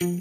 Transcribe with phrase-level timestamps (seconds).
[0.00, 0.12] Kann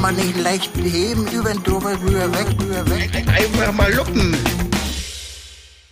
[0.00, 3.10] man nicht leicht heben, über den drüber, rüber, weg, rüber, weg.
[3.28, 4.36] Einfach mal luppen.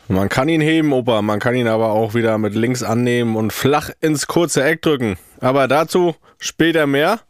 [0.09, 3.53] Man kann ihn heben, Opa, man kann ihn aber auch wieder mit links annehmen und
[3.53, 5.17] flach ins kurze Eck drücken.
[5.39, 7.21] Aber dazu später mehr.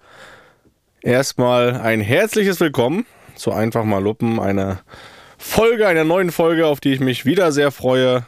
[1.04, 3.04] Erstmal ein herzliches Willkommen
[3.36, 4.80] zu Einfach mal Luppen, einer
[5.36, 8.26] Folge, einer neuen Folge, auf die ich mich wieder sehr freue.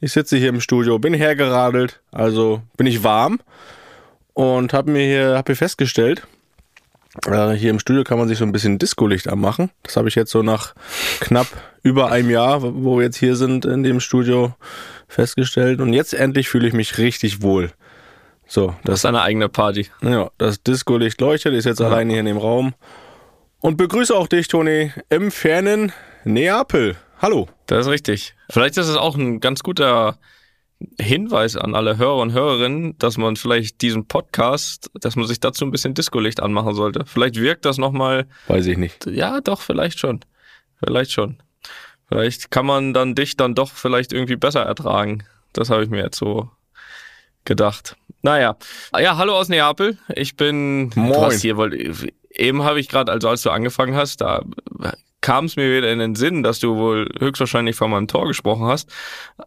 [0.00, 3.38] Ich sitze hier im Studio, bin hergeradelt, also bin ich warm
[4.34, 6.26] und habe mir hier, hab hier festgestellt,
[7.26, 9.70] äh, hier im Studio kann man sich so ein bisschen Disco-Licht anmachen.
[9.84, 10.74] Das habe ich jetzt so nach
[11.20, 11.46] knapp
[11.84, 14.56] über einem Jahr, wo wir jetzt hier sind in dem Studio,
[15.06, 15.80] festgestellt.
[15.80, 17.70] Und jetzt endlich fühle ich mich richtig wohl.
[18.50, 19.88] So, Das ist eine eigene Party.
[20.02, 22.74] ja, das Disco-Licht leuchtet, ist jetzt alleine hier in dem Raum.
[23.60, 25.92] Und begrüße auch dich, Toni, im fernen
[26.24, 26.96] Neapel.
[27.20, 27.48] Hallo.
[27.66, 28.34] Das ist richtig.
[28.48, 30.18] Vielleicht ist es auch ein ganz guter
[30.98, 35.64] Hinweis an alle Hörer und Hörerinnen, dass man vielleicht diesen Podcast, dass man sich dazu
[35.66, 37.04] ein bisschen Disco-Licht anmachen sollte.
[37.04, 39.04] Vielleicht wirkt das nochmal, Weiß ich nicht.
[39.06, 40.20] ja doch, vielleicht schon.
[40.82, 41.42] Vielleicht schon.
[42.08, 45.24] Vielleicht kann man dann dich dann doch vielleicht irgendwie besser ertragen.
[45.52, 46.48] Das habe ich mir jetzt so
[47.48, 47.96] gedacht.
[48.22, 48.56] Naja.
[48.96, 49.98] Ja, hallo aus Neapel.
[50.14, 50.90] Ich bin.
[50.94, 51.20] Moin.
[51.20, 51.76] Hast hier wohl.
[52.30, 54.44] Eben habe ich gerade, also als du angefangen hast, da
[55.20, 58.66] kam es mir wieder in den Sinn, dass du wohl höchstwahrscheinlich von meinem Tor gesprochen
[58.66, 58.88] hast.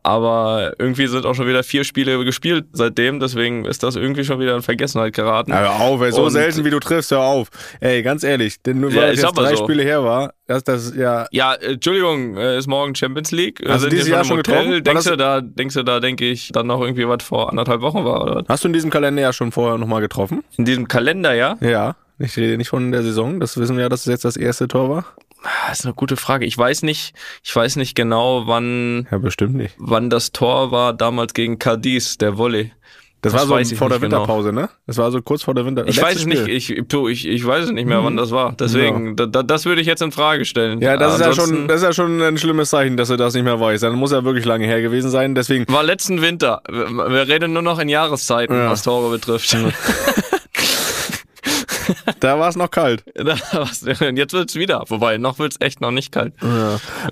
[0.03, 4.39] Aber irgendwie sind auch schon wieder vier Spiele gespielt seitdem, deswegen ist das irgendwie schon
[4.39, 5.53] wieder in Vergessenheit geraten.
[5.53, 7.47] Hör auf, ey, so Und- selten wie du triffst, hör auf.
[7.79, 9.63] Ey, ganz ehrlich, denn nur Ja, weil das ist jetzt drei so.
[9.63, 13.61] Spiele her war, dass das ja Ja, äh, Entschuldigung, äh, ist morgen Champions League.
[13.67, 14.55] Hast du dieses Jahr schon Hotel.
[14.65, 14.83] getroffen?
[14.83, 17.81] Denkst das- du da, denkst du da, denke ich, dann noch irgendwie was vor anderthalb
[17.81, 18.43] Wochen war, oder?
[18.47, 20.43] Hast du in diesem Kalender ja schon vorher nochmal getroffen?
[20.57, 21.57] In diesem Kalender, ja?
[21.61, 21.95] Ja.
[22.19, 23.39] Ich rede nicht von der Saison.
[23.39, 25.05] Das wissen wir ja, dass es jetzt das erste Tor war.
[25.67, 26.45] Das ist eine gute Frage.
[26.45, 29.73] Ich weiß nicht, ich weiß nicht genau, wann, Ja, bestimmt nicht.
[29.77, 32.71] wann das Tor war damals gegen Cadiz, der Volley.
[33.23, 34.21] Das, Das war so vor der genau.
[34.21, 34.69] Winterpause, ne?
[34.87, 35.85] Das war so kurz vor der Winter.
[35.87, 38.53] Ich weiß es nicht, ich, du, ich, ich weiß es nicht mehr, wann das war.
[38.59, 40.81] Deswegen, da, da, das würde ich jetzt in Frage stellen.
[40.81, 43.35] Ja, das ist ja, schon, das ist ja schon ein schlimmes Zeichen, dass er das
[43.35, 43.81] nicht mehr weiß.
[43.81, 45.35] Dann muss er wirklich lange her gewesen sein.
[45.35, 46.63] Deswegen, War letzten Winter.
[46.67, 48.71] Wir reden nur noch in Jahreszeiten, Ja.
[48.71, 49.55] was Tore betrifft.
[52.19, 53.03] da war es noch kalt.
[53.15, 54.83] Da war's- Jetzt wird's wieder.
[54.87, 56.33] Wobei, noch wird's echt noch nicht kalt.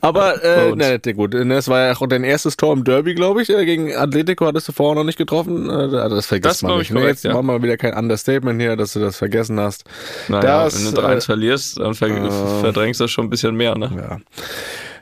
[0.01, 3.41] Aber, Bei äh, ne, gut, es war ja auch dein erstes Tor im Derby, glaube
[3.41, 3.49] ich.
[3.49, 5.69] äh, Gegen Atletico hattest du vorher noch nicht getroffen.
[5.69, 6.87] Äh, Das vergisst Das man nicht.
[6.87, 6.99] ich Ne?
[7.01, 7.33] korrekt, Jetzt ja.
[7.33, 9.83] machen wir wieder kein Understatement hier, dass du das vergessen hast.
[10.27, 12.29] Naja, Das, wenn du 3-1 äh, verlierst, dann ver äh,
[12.61, 13.89] verdrängst du schon ein bisschen mehr, ne?
[13.95, 14.17] Ja.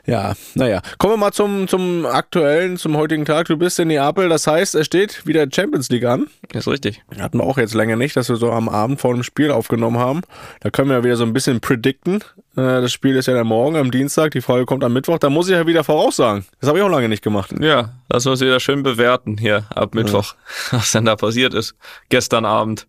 [0.08, 0.80] Ja, naja.
[0.96, 3.46] Kommen wir mal zum, zum aktuellen, zum heutigen Tag.
[3.48, 6.28] Du bist in Neapel, das heißt, es steht wieder Champions League an.
[6.54, 7.02] Ist richtig.
[7.18, 9.98] Hatten wir auch jetzt länger nicht, dass wir so am Abend vor dem Spiel aufgenommen
[9.98, 10.22] haben.
[10.60, 12.16] Da können wir ja wieder so ein bisschen predikten.
[12.56, 15.18] Äh, Das Spiel ist ja dann morgen am Dienstag, die Folge kommt am Mittwoch.
[15.18, 16.46] Da muss ich ja wieder voraussagen.
[16.60, 17.52] Das habe ich auch lange nicht gemacht.
[17.60, 20.36] Ja, lass uns wieder schön bewerten hier ab Mittwoch,
[20.70, 21.74] was denn da passiert ist.
[22.08, 22.86] Gestern Abend.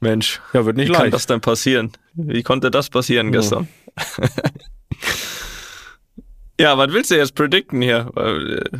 [0.00, 1.14] Mensch, Ja, wird nicht wie kann leicht.
[1.14, 1.92] das denn passieren?
[2.14, 3.68] Wie konnte das passieren gestern?
[6.58, 8.10] ja, was willst du jetzt predikten hier?
[8.16, 8.78] Äh,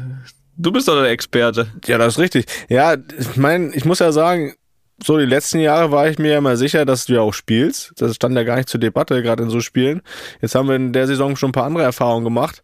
[0.60, 1.68] Du bist doch der Experte.
[1.86, 2.46] Ja, das ist richtig.
[2.68, 4.54] Ja, ich meine, ich muss ja sagen,
[5.00, 7.92] so die letzten Jahre war ich mir ja immer sicher, dass du ja auch spielst.
[7.98, 10.02] Das stand ja gar nicht zur Debatte, gerade in so Spielen.
[10.42, 12.60] Jetzt haben wir in der Saison schon ein paar andere Erfahrungen gemacht.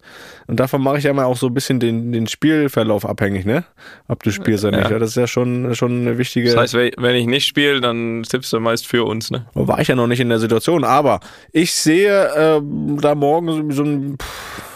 [0.47, 3.63] Und davon mache ich ja immer auch so ein bisschen den, den Spielverlauf abhängig, ne?
[4.09, 4.83] Ob du spielst oder Ja.
[4.83, 4.91] nicht.
[4.91, 6.49] Ja, das ist ja schon, schon eine wichtige.
[6.51, 9.45] Das heißt, wenn ich nicht spiele, dann tippst du meist für uns, ne?
[9.53, 10.83] war ich ja noch nicht in der Situation.
[10.83, 11.21] Aber
[11.53, 14.17] ich sehe ähm, da morgen so, so ein.
[14.21, 14.74] Pff,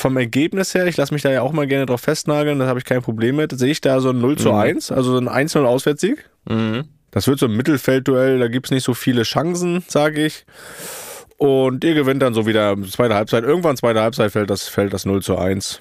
[0.00, 2.78] vom Ergebnis her, ich lasse mich da ja auch mal gerne drauf festnageln, da habe
[2.78, 5.28] ich kein Problem mit, sehe ich da so ein 0 zu 1, also so ein
[5.28, 6.28] 1-0 Auswärtssieg.
[6.48, 6.84] Mhm.
[7.10, 10.46] Das wird so ein Mittelfeldduell, da gibt's nicht so viele Chancen, sage ich.
[11.36, 13.44] Und ihr gewinnt dann so wieder zweite Halbzeit.
[13.44, 15.80] Irgendwann zweite Halbzeit fällt das, fällt das 0 zu 1.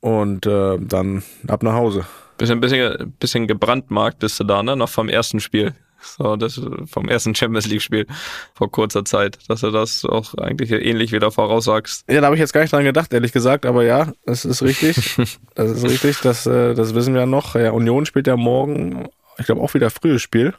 [0.00, 2.06] Und äh, dann ab nach Hause.
[2.38, 4.76] Bisschen, bisschen, bisschen gebrandmarkt bist du da, ne?
[4.76, 5.74] Noch vom ersten Spiel.
[6.00, 8.06] So, das vom ersten Champions League-Spiel
[8.54, 12.04] vor kurzer Zeit, dass du das auch eigentlich ähnlich wieder voraussagst.
[12.08, 14.62] Ja, da habe ich jetzt gar nicht dran gedacht, ehrlich gesagt, aber ja, das ist
[14.62, 15.16] richtig.
[15.54, 17.54] das ist richtig, das, das wissen wir ja noch.
[17.54, 19.08] Ja, Union spielt ja morgen,
[19.38, 20.54] ich glaube auch wieder frühes Spiel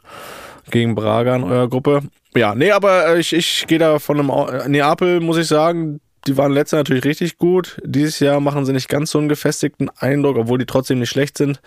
[0.70, 2.02] gegen Braga in eurer Gruppe.
[2.34, 6.00] Ja, nee, aber äh, ich, ich gehe da von einem äh, Neapel, muss ich sagen,
[6.26, 7.80] die waren letztes Jahr natürlich richtig gut.
[7.84, 11.38] Dieses Jahr machen sie nicht ganz so einen gefestigten Eindruck, obwohl die trotzdem nicht schlecht
[11.38, 11.60] sind.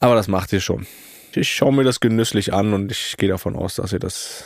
[0.00, 0.86] Aber das macht ihr schon.
[1.36, 4.44] Ich schaue mir das genüsslich an und ich gehe davon aus, dass ihr das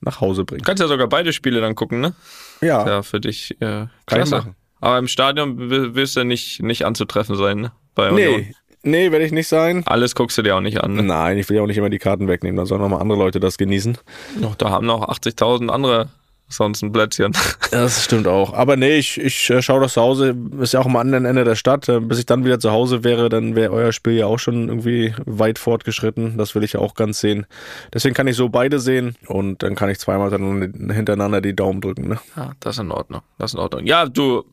[0.00, 0.64] nach Hause Du bringt.
[0.66, 2.14] kannst ja sogar beide Spiele dann gucken, ne?
[2.60, 4.36] Ja, Ja, für dich äh, Kann klasse.
[4.36, 4.56] machen.
[4.80, 7.72] Aber im Stadion willst du nicht, nicht anzutreffen sein, ne?
[7.96, 8.40] Bei Union.
[8.40, 9.82] nee, nee, werde ich nicht sein.
[9.86, 10.92] Alles guckst du dir auch nicht an.
[10.94, 11.02] Ne?
[11.02, 13.18] Nein, ich will ja auch nicht immer die Karten wegnehmen, dann sollen noch mal andere
[13.18, 13.98] Leute das genießen.
[14.40, 16.10] Noch, da haben noch 80.000 andere
[16.48, 17.32] sonst ein Plätzchen.
[17.70, 18.54] Das stimmt auch.
[18.54, 21.44] Aber nee, ich, ich äh, schaue das zu Hause, ist ja auch am anderen Ende
[21.44, 21.86] der Stadt.
[21.86, 24.68] Äh, Bis ich dann wieder zu Hause wäre, dann wäre euer Spiel ja auch schon
[24.68, 26.38] irgendwie weit fortgeschritten.
[26.38, 27.44] Das will ich ja auch ganz sehen.
[27.92, 31.82] Deswegen kann ich so beide sehen und dann kann ich zweimal dann hintereinander die Daumen
[31.82, 32.08] drücken.
[32.08, 32.18] Ne?
[32.36, 33.20] Ja, das ist in Ordnung.
[33.36, 33.84] Das ist in Ordnung.
[33.84, 34.44] Ja, du,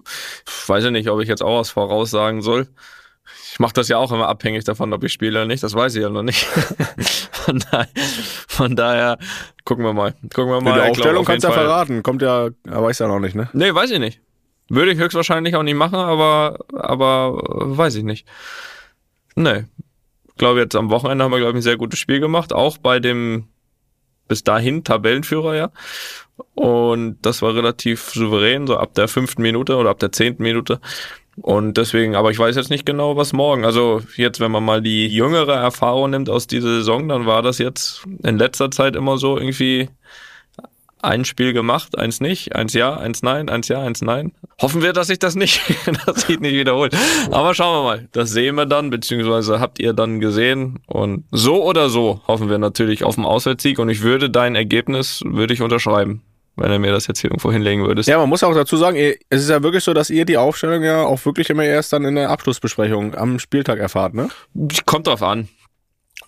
[0.67, 2.67] weiß ja nicht, ob ich jetzt auch was voraussagen soll.
[3.55, 5.63] Ich mache das ja auch immer abhängig davon, ob ich spiele oder nicht.
[5.63, 6.43] Das weiß ich ja noch nicht.
[7.31, 7.87] von, daher,
[8.49, 9.17] von daher
[9.63, 10.13] gucken wir mal.
[10.33, 10.63] Gucken wir mal.
[10.63, 12.03] die Ich glaub, Aufstellung auf kannst du ja verraten.
[12.03, 13.47] Kommt ja, weiß ja noch nicht, ne?
[13.53, 14.19] Nee, weiß ich nicht.
[14.67, 17.39] Würde ich höchstwahrscheinlich auch nicht machen, aber, aber
[17.77, 18.27] weiß ich nicht.
[19.35, 19.63] Nee.
[20.27, 22.51] Ich glaube, jetzt am Wochenende haben wir, glaube ich, ein sehr gutes Spiel gemacht.
[22.51, 23.47] Auch bei dem
[24.27, 25.71] bis dahin Tabellenführer, ja.
[26.55, 30.81] Und das war relativ souverän, so ab der fünften Minute oder ab der zehnten Minute.
[31.41, 33.65] Und deswegen, aber ich weiß jetzt nicht genau, was morgen.
[33.65, 37.57] Also jetzt, wenn man mal die jüngere Erfahrung nimmt aus dieser Saison, dann war das
[37.57, 39.89] jetzt in letzter Zeit immer so irgendwie
[41.05, 44.31] ein Spiel gemacht, eins nicht, eins ja, eins nein, eins ja, eins nein.
[44.59, 45.61] Hoffen wir, dass sich das nicht,
[46.05, 46.95] dass sich nicht wiederholt.
[47.31, 48.07] Aber schauen wir mal.
[48.11, 50.79] Das sehen wir dann, beziehungsweise habt ihr dann gesehen.
[50.87, 53.77] Und so oder so hoffen wir natürlich auf den Auswärtssieg.
[53.77, 56.21] Und ich würde dein Ergebnis, würde ich unterschreiben,
[56.55, 58.07] wenn du mir das jetzt hier irgendwo hinlegen würdest.
[58.07, 60.83] Ja, man muss auch dazu sagen, es ist ja wirklich so, dass ihr die Aufstellung
[60.83, 64.29] ja auch wirklich immer erst dann in der Abschlussbesprechung am Spieltag erfahrt, ne?
[64.85, 65.49] Kommt drauf an.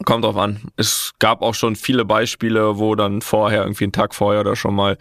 [0.06, 0.62] Kommt drauf an.
[0.76, 4.76] Es gab auch schon viele Beispiele, wo dann vorher, irgendwie einen Tag vorher oder schon
[4.76, 4.98] mal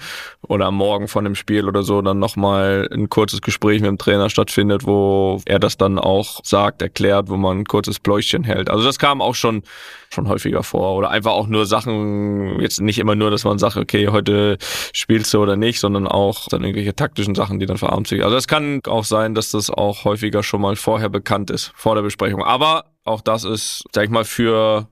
[0.49, 3.99] oder am Morgen von dem Spiel oder so dann nochmal ein kurzes Gespräch mit dem
[3.99, 8.71] Trainer stattfindet, wo er das dann auch sagt, erklärt, wo man ein kurzes Pläuchchen hält.
[8.71, 9.65] Also das kam auch schon,
[10.09, 10.97] schon häufiger vor.
[10.97, 14.57] Oder einfach auch nur Sachen, jetzt nicht immer nur, dass man sagt, okay, heute
[14.95, 18.37] spielst du oder nicht, sondern auch dann irgendwelche taktischen Sachen, die dann für abends Also
[18.37, 22.03] es kann auch sein, dass das auch häufiger schon mal vorher bekannt ist, vor der
[22.03, 22.43] Besprechung.
[22.43, 24.88] Aber auch das ist, sag ich mal, für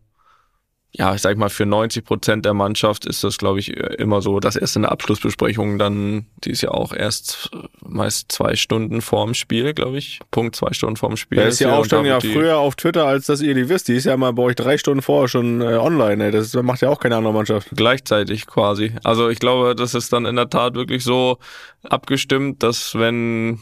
[0.97, 4.39] ja, ich sag mal, für 90 Prozent der Mannschaft ist das, glaube ich, immer so,
[4.39, 7.51] dass erst in der Abschlussbesprechung dann, die ist ja auch erst
[7.85, 10.21] meist zwei Stunden vorm Spiel, glaube ich.
[10.31, 11.39] Punkt zwei Stunden vorm Spiel.
[11.39, 13.89] Da ist und da Aufstellung ja früher auf Twitter, als dass ihr die wisst.
[13.89, 16.31] Die ist ja mal bei euch drei Stunden vorher schon äh, online, ey.
[16.31, 17.71] Das macht ja auch keine andere Mannschaft.
[17.75, 18.93] gleichzeitig quasi.
[19.03, 21.39] Also ich glaube, das ist dann in der Tat wirklich so
[21.83, 23.59] abgestimmt, dass wenn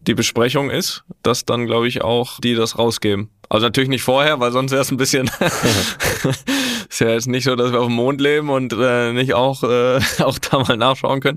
[0.00, 3.30] die Besprechung ist, dass dann, glaube ich, auch die das rausgeben.
[3.52, 5.30] Also natürlich nicht vorher, weil sonst wäre es ein bisschen
[6.88, 9.62] ist ja jetzt nicht so, dass wir auf dem Mond leben und äh, nicht auch,
[9.62, 11.36] äh, auch da mal nachschauen können.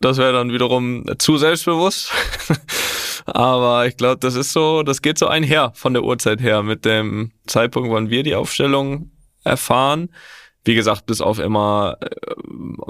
[0.00, 2.12] Das wäre dann wiederum zu selbstbewusst.
[3.26, 6.86] Aber ich glaube, das ist so, das geht so einher von der Uhrzeit her mit
[6.86, 9.10] dem Zeitpunkt, wann wir die Aufstellung
[9.44, 10.08] erfahren.
[10.64, 12.06] Wie gesagt, bis auf immer äh,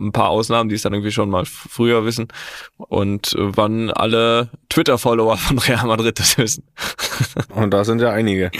[0.01, 2.29] ein paar Ausnahmen, die es dann irgendwie schon mal früher wissen.
[2.77, 6.65] Und äh, wann alle Twitter-Follower von Real Madrid das wissen.
[7.55, 8.51] Und da sind ja einige.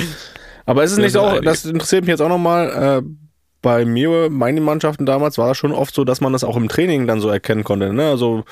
[0.67, 1.45] Aber ist es Da nicht auch, einige.
[1.45, 3.30] das interessiert mich jetzt auch nochmal, äh,
[3.63, 6.69] bei mir, meinen Mannschaften damals war das schon oft so, dass man das auch im
[6.69, 7.93] Training dann so erkennen konnte.
[7.93, 8.09] Ne?
[8.09, 8.45] Also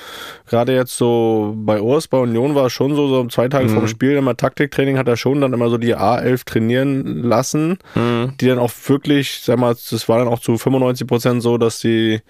[0.47, 3.73] gerade jetzt so bei Urs, bei Union war es schon so, so zwei Tage Mhm.
[3.73, 8.33] vorm Spiel, immer Taktiktraining hat er schon dann immer so die A11 trainieren lassen, Mhm.
[8.39, 11.79] die dann auch wirklich, sag mal, das war dann auch zu 95 Prozent so, dass
[11.79, 12.21] die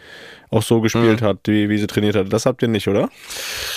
[0.51, 1.25] auch so gespielt Mhm.
[1.25, 2.31] hat, wie, wie sie trainiert hat.
[2.33, 3.09] Das habt ihr nicht, oder?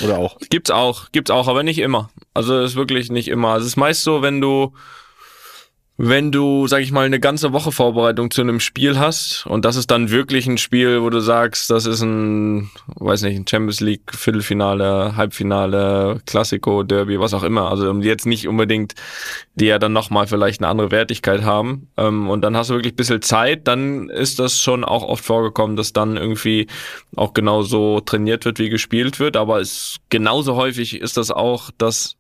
[0.05, 0.39] Oder auch?
[0.49, 2.09] Gibt's auch, gibt's auch, aber nicht immer.
[2.35, 3.49] Also es ist wirklich nicht immer.
[3.49, 4.73] Also es ist meist so, wenn du
[5.99, 9.77] wenn du, sag ich mal, eine ganze Woche Vorbereitung zu einem Spiel hast und das
[9.77, 13.81] ist dann wirklich ein Spiel, wo du sagst, das ist ein, weiß nicht, ein Champions
[13.81, 17.71] League Viertelfinale, Halbfinale, Klassiko, Derby, was auch immer.
[17.71, 18.95] Also jetzt nicht unbedingt,
[19.55, 21.89] die ja dann nochmal vielleicht eine andere Wertigkeit haben.
[21.99, 25.25] Ähm, und dann hast du wirklich ein bisschen Zeit, dann ist das schon auch oft
[25.25, 26.69] vorgekommen, dass dann irgendwie
[27.17, 29.37] auch genauso trainiert wird, wie gespielt wird.
[29.37, 32.17] Aber es genauso häufig ist das auch, dass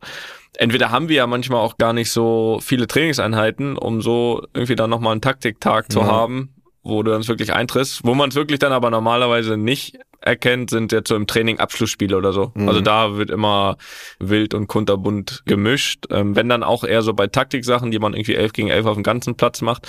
[0.58, 4.90] entweder haben wir ja manchmal auch gar nicht so viele Trainingseinheiten, um so irgendwie dann
[4.90, 6.06] nochmal einen Taktiktag zu Ja.
[6.06, 8.00] haben, wo du dann wirklich eintrittst.
[8.04, 12.16] Wo man es wirklich dann aber normalerweise nicht erkennt, sind jetzt so im Training Abschlussspiele
[12.16, 12.52] oder so.
[12.54, 12.68] Mhm.
[12.68, 13.76] Also da wird immer
[14.20, 16.06] wild und kunterbunt gemischt.
[16.10, 18.94] Ähm, wenn dann auch eher so bei Taktiksachen, die man irgendwie 11 gegen 11 auf
[18.94, 19.88] dem ganzen Platz macht.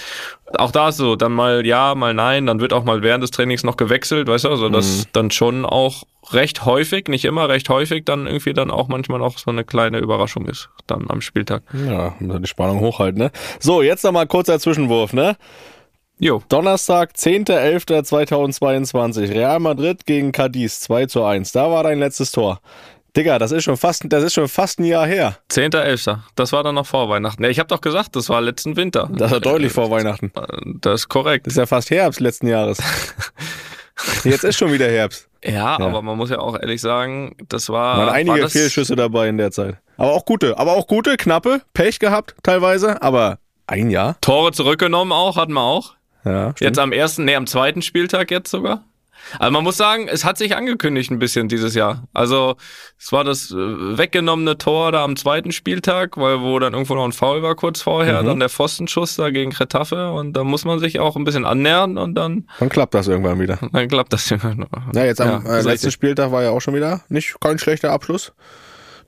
[0.58, 3.32] Auch da ist so, dann mal ja, mal nein, dann wird auch mal während des
[3.32, 5.10] Trainings noch gewechselt, weißt du, also das Mhm.
[5.14, 9.38] dann schon auch recht häufig, nicht immer recht häufig, dann irgendwie dann auch manchmal noch
[9.38, 11.64] so eine kleine Überraschung ist, dann am Spieltag.
[11.74, 13.32] Ja, die Spannung hochhalten, ne?
[13.60, 15.36] So, jetzt nochmal kurzer Zwischenwurf, ne?
[16.24, 19.30] Jo, Donnerstag, 10.11.2022.
[19.30, 21.52] Real Madrid gegen Cadiz 2 zu 1.
[21.52, 22.62] Da war dein letztes Tor.
[23.18, 25.36] Digga, das ist schon fast, das ist schon fast ein Jahr her.
[25.52, 26.20] 10.11.
[26.36, 27.44] Das war dann noch vor Weihnachten.
[27.44, 29.10] Ja, ich habe doch gesagt, das war letzten Winter.
[29.12, 30.32] Das war deutlich vor Weihnachten.
[30.80, 31.46] Das ist korrekt.
[31.46, 32.78] Das ist ja fast Herbst letzten Jahres.
[34.24, 35.28] Jetzt ist schon wieder Herbst.
[35.44, 37.98] Ja, aber man muss ja auch ehrlich sagen, das war.
[37.98, 39.76] Waren war einige das, Fehlschüsse dabei in der Zeit.
[39.98, 44.16] Aber auch gute, aber auch gute, knappe, Pech gehabt teilweise, aber ein Jahr.
[44.22, 45.96] Tore zurückgenommen auch, hatten wir auch.
[46.26, 46.62] Ja, stimmt.
[46.62, 48.84] Jetzt am ersten, nee, am zweiten Spieltag jetzt sogar.
[49.40, 52.04] Also man muss sagen, es hat sich angekündigt ein bisschen dieses Jahr.
[52.14, 52.58] Also
[53.00, 57.06] es war das äh, weggenommene Tor da am zweiten Spieltag, weil wo dann irgendwo noch
[57.06, 58.26] ein Foul war kurz vorher, Mhm.
[58.28, 61.98] dann der Pfostenschuss da gegen Retafe und da muss man sich auch ein bisschen annähern
[61.98, 63.60] und dann, Dann klappt das irgendwann wieder.
[63.72, 64.30] dann klappt das.
[64.94, 65.92] Ja, jetzt am Ja, äh, letzten.
[65.92, 68.34] Spieltag war ja auch schon wieder nicht kein schlechter Abschluss.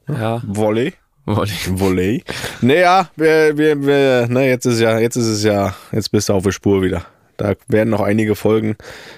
[0.07, 0.93] Ja, Volley.
[1.27, 1.79] Ich.
[1.79, 2.23] Volley.
[2.61, 6.33] Naja, wir, wir, wir, na, jetzt ist ja, jetzt ist es ja, jetzt bist du
[6.33, 7.05] auf der Spur wieder.
[7.37, 8.75] Da werden noch einige Folgen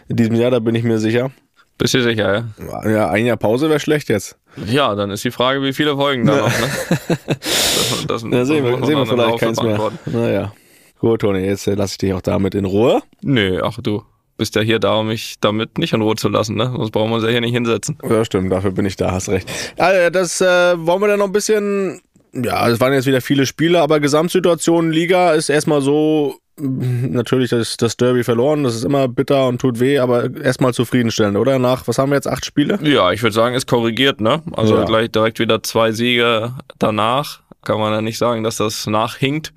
[0.07, 1.31] in diesem Jahr, da bin ich mir sicher.
[1.77, 2.89] Bist du sicher, ja?
[2.89, 4.37] Ja, ein Jahr Pause wäre schlecht jetzt.
[4.65, 6.69] Ja, dann ist die Frage, wie viele Folgen da noch, ne?
[7.37, 9.91] Das, das, Da sehen wir, sehen wir vielleicht keins mehr.
[10.07, 10.51] Naja.
[10.99, 13.01] Gut, Toni, jetzt äh, lasse ich dich auch damit in Ruhe.
[13.21, 14.03] Nö, ach du.
[14.37, 16.71] Bist ja hier da, um mich damit nicht in Ruhe zu lassen, ne?
[16.75, 17.97] Sonst brauchen wir uns ja hier nicht hinsetzen.
[18.07, 19.49] Ja, stimmt, dafür bin ich da, hast recht.
[19.77, 20.45] Ja, das äh,
[20.77, 22.01] wollen wir dann noch ein bisschen.
[22.33, 26.35] Ja, es waren jetzt wieder viele Spiele, aber Gesamtsituation Liga ist erstmal so.
[26.59, 30.73] mh, Natürlich das, das Derby verloren, das ist immer bitter und tut weh, aber erstmal
[30.73, 31.57] zufriedenstellend, oder?
[31.57, 32.77] Nach, was haben wir jetzt, acht Spiele?
[32.83, 34.43] Ja, ich würde sagen, ist korrigiert, ne?
[34.53, 34.83] Also Ja.
[34.85, 37.39] gleich direkt wieder zwei Siege danach.
[37.63, 39.51] Kann man ja nicht sagen, dass das nachhinkt.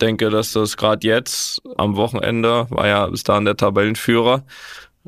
[0.00, 4.44] Denke, dass das gerade jetzt am Wochenende war ja bis dahin der Tabellenführer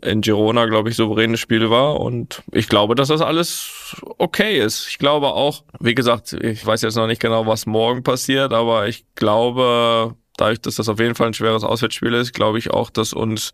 [0.02, 2.00] in Girona, glaube ich, souveränes Spiel war.
[2.00, 4.88] Und ich glaube, dass das alles okay ist.
[4.88, 8.88] Ich glaube auch, wie gesagt, ich weiß jetzt noch nicht genau, was morgen passiert, aber
[8.88, 12.88] ich glaube, dadurch, dass das auf jeden Fall ein schweres Auswärtsspiel ist, glaube ich auch,
[12.90, 13.52] dass uns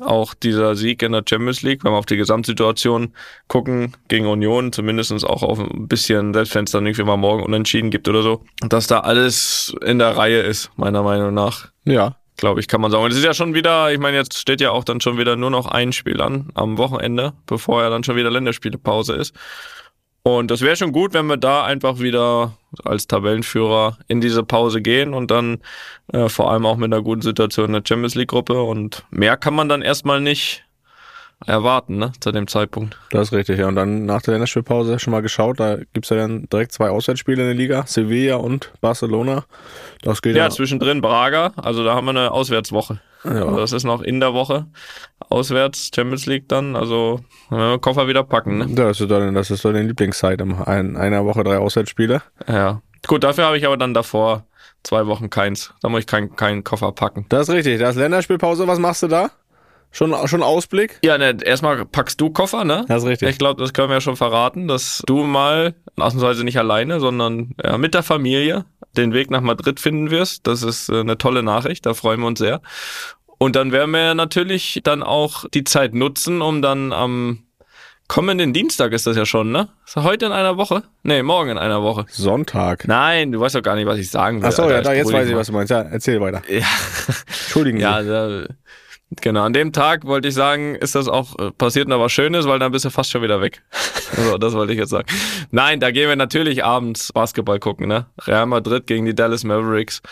[0.00, 3.14] auch dieser Sieg in der Champions League, wenn wir auf die Gesamtsituation
[3.48, 7.42] gucken, gegen Union, zumindestens auch auf ein bisschen, selbst wenn es dann irgendwie mal morgen
[7.42, 12.16] unentschieden gibt oder so, dass da alles in der Reihe ist, meiner Meinung nach Ja.
[12.36, 13.02] glaube ich, kann man sagen.
[13.02, 15.34] Und es ist ja schon wieder, ich meine, jetzt steht ja auch dann schon wieder
[15.34, 19.34] nur noch ein Spiel an am Wochenende, bevor ja dann schon wieder Länderspielepause ist.
[20.22, 24.82] Und das wäre schon gut, wenn wir da einfach wieder als Tabellenführer in diese Pause
[24.82, 25.58] gehen und dann
[26.12, 28.62] äh, vor allem auch mit einer guten Situation in der Champions League Gruppe.
[28.62, 30.64] Und mehr kann man dann erstmal nicht
[31.46, 32.98] erwarten, ne, zu dem Zeitpunkt.
[33.10, 33.68] Das ist richtig, ja.
[33.68, 37.42] Und dann nach der Länderspielpause schon mal geschaut, da gibt's ja dann direkt zwei Auswärtsspiele
[37.42, 39.44] in der Liga, Sevilla und Barcelona.
[40.02, 40.50] Das geht Ja, ja.
[40.50, 43.00] zwischendrin Braga, also da haben wir eine Auswärtswoche.
[43.24, 43.56] Also ja.
[43.56, 44.66] das ist noch in der Woche.
[45.28, 48.66] Auswärts, Champions League dann, also den Koffer wieder packen, ne?
[48.70, 52.22] Das ist dann, das ist dann die Lieblingszeit, in ein, einer Woche drei Auswärtsspiele.
[52.46, 52.80] Ja.
[53.06, 54.44] Gut, dafür habe ich aber dann davor
[54.82, 55.72] zwei Wochen keins.
[55.82, 57.26] Da muss ich keinen keinen Koffer packen.
[57.28, 59.30] Das ist richtig, das ist Länderspielpause, was machst du da?
[59.90, 60.98] Schon, schon Ausblick?
[61.02, 62.84] Ja, ne, erstmal packst du Koffer, ne?
[62.88, 63.28] Das ist richtig.
[63.30, 67.52] Ich glaube, das können wir ja schon verraten, dass du mal, ausnahmsweise nicht alleine, sondern
[67.64, 68.64] ja, mit der Familie
[68.96, 70.46] den Weg nach Madrid finden wirst.
[70.46, 72.60] Das ist äh, eine tolle Nachricht, da freuen wir uns sehr.
[73.38, 77.44] Und dann werden wir natürlich dann auch die Zeit nutzen, um dann am
[78.08, 79.68] kommenden Dienstag ist das ja schon, ne?
[79.86, 80.82] Ist das heute in einer Woche?
[81.02, 82.04] Nee, morgen in einer Woche.
[82.10, 82.86] Sonntag.
[82.88, 84.48] Nein, du weißt doch gar nicht, was ich sagen will.
[84.48, 84.74] Achso, Alter.
[84.76, 85.38] ja, da, jetzt weiß ich, mal.
[85.40, 85.70] was du meinst.
[85.70, 86.42] Ja, erzähl weiter.
[86.48, 86.64] Ja.
[87.26, 88.08] Entschuldigen Ja, Sie.
[88.08, 88.44] da,
[89.20, 89.42] genau.
[89.42, 92.58] An dem Tag wollte ich sagen, ist das auch äh, passiert noch was Schönes, weil
[92.58, 93.62] dann bist du fast schon wieder weg.
[94.16, 95.08] so, das wollte ich jetzt sagen.
[95.50, 98.06] Nein, da gehen wir natürlich abends Basketball gucken, ne?
[98.26, 100.02] Real Madrid gegen die Dallas Mavericks.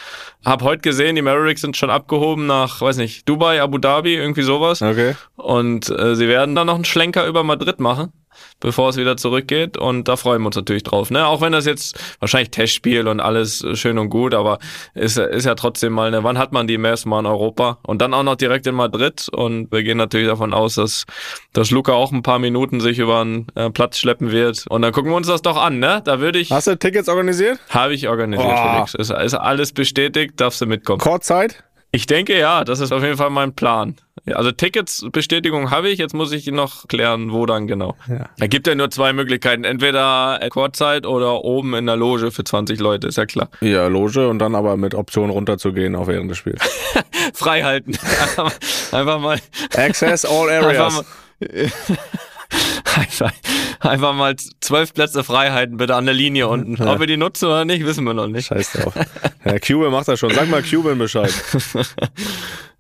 [0.45, 4.43] Hab heute gesehen, die Mavericks sind schon abgehoben nach, weiß nicht, Dubai, Abu Dhabi, irgendwie
[4.43, 4.83] sowas.
[4.83, 5.15] Okay.
[5.37, 8.13] Und äh, sie werden dann noch einen Schlenker über Madrid machen,
[8.61, 9.77] bevor es wieder zurückgeht.
[9.77, 11.11] Und da freuen wir uns natürlich drauf.
[11.11, 11.27] Ne?
[11.27, 14.59] Auch wenn das jetzt wahrscheinlich Testspiel und alles schön und gut, aber
[14.95, 17.79] ist, ist ja trotzdem mal eine, wann hat man die ersten Mal in Europa?
[17.83, 19.29] Und dann auch noch direkt in Madrid.
[19.33, 21.05] Und wir gehen natürlich davon aus, dass,
[21.53, 24.65] dass Luca auch ein paar Minuten sich über einen äh, Platz schleppen wird.
[24.69, 26.01] Und dann gucken wir uns das doch an, ne?
[26.05, 27.59] Da würde ich, Hast du Tickets organisiert?
[27.71, 28.73] habe ich organisiert, Oh.
[28.73, 28.95] Felix.
[28.95, 31.01] Ist, ist alles bestätigt, darfst du mitkommen.
[31.01, 31.63] Kurzzeit?
[31.97, 33.97] Ich denke ja, das ist auf jeden Fall mein Plan.
[34.27, 37.97] Also Ticketsbestätigung habe ich, jetzt muss ich noch klären, wo dann genau.
[38.07, 38.29] Ja.
[38.39, 42.81] Es gibt ja nur zwei Möglichkeiten, entweder Kurzzeit oder oben in der Loge für 20
[42.81, 43.49] Leute, ist ja klar.
[43.63, 46.61] Ja, Loge und dann aber mit Option runterzugehen auch während des Spiels.
[47.33, 47.93] Frei halten.
[48.93, 49.41] Einfach mal-
[49.75, 51.03] Access all areas.
[52.97, 53.33] einfach,
[53.81, 56.83] einfach mal zwölf Plätze Freiheiten bitte an der Linie unten.
[56.83, 58.47] Ob wir die nutzen oder nicht, wissen wir noch nicht.
[58.47, 58.95] Scheiß drauf.
[59.45, 60.31] Ja, Cuban macht das schon.
[60.31, 61.33] Sag mal Cuban Bescheid.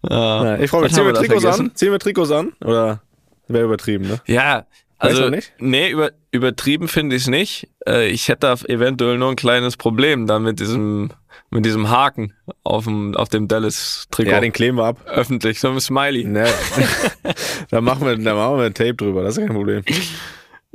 [0.08, 0.92] Ja, ich freue mich.
[0.92, 1.70] Ziehen wir Trikots an?
[1.74, 2.52] Ziehen wir Trikots an?
[2.64, 3.00] Oder
[3.48, 4.20] wäre übertrieben, ne?
[4.26, 4.66] Ja,
[4.98, 5.52] also noch nicht?
[5.58, 7.68] nee, über, übertrieben finde ich es nicht.
[7.86, 11.10] Äh, ich hätte da eventuell nur ein kleines Problem da mit diesem
[11.50, 12.32] mit diesem Haken
[12.64, 14.30] auf dem auf dem Dallas Trikot.
[14.30, 14.98] Ja, den kleben wir ab.
[15.06, 16.24] öffentlich, so ein Smiley.
[16.24, 16.46] Ne.
[17.70, 19.82] da machen wir, da machen wir ein Tape drüber, das ist kein Problem.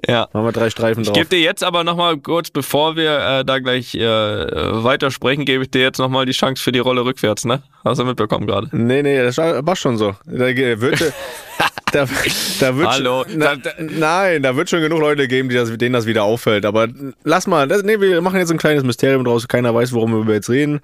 [0.07, 0.27] Ja.
[0.33, 1.15] Machen wir drei Streifen Ich drauf.
[1.17, 5.71] gebe dir jetzt aber nochmal kurz, bevor wir äh, da gleich äh, weitersprechen, gebe ich
[5.71, 7.61] dir jetzt nochmal die Chance für die Rolle rückwärts, ne?
[7.83, 8.67] Hast du mitbekommen gerade?
[8.71, 10.15] Nee, nee, das war schon so.
[10.25, 11.01] Da wird,
[11.91, 12.05] da,
[12.59, 13.25] da wird Hallo.
[13.35, 16.65] Na, nein, da wird schon genug Leute geben, die das, denen das wieder auffällt.
[16.65, 16.87] Aber
[17.23, 19.47] lass mal, das, nee, wir machen jetzt ein kleines Mysterium draus.
[19.47, 20.81] Keiner weiß, worum wir jetzt reden.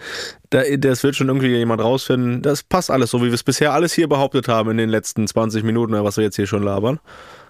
[0.49, 2.41] Da, das wird schon irgendwie jemand rausfinden.
[2.41, 5.27] Das passt alles so, wie wir es bisher alles hier behauptet haben in den letzten
[5.27, 6.99] 20 Minuten, was wir jetzt hier schon labern.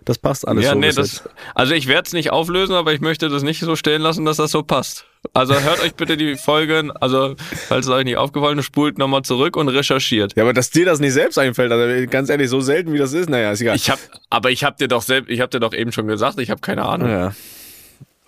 [0.08, 0.80] Das passt alles ja, so.
[0.80, 4.02] nee, das, also ich werde es nicht auflösen, aber ich möchte das nicht so stehen
[4.02, 5.06] lassen, dass das so passt.
[5.34, 7.36] Also hört euch bitte die Folgen, also
[7.68, 10.34] falls es euch nicht aufgefallen ist, spult nochmal zurück und recherchiert.
[10.38, 13.12] Ja, aber dass dir das nicht selbst einfällt, also ganz ehrlich, so selten wie das
[13.12, 13.76] ist, naja, ist egal.
[13.76, 14.00] Ich hab,
[14.30, 16.62] aber ich habe dir doch selbst, ich habe dir doch eben schon gesagt, ich habe
[16.62, 17.10] keine Ahnung.
[17.10, 17.34] ja.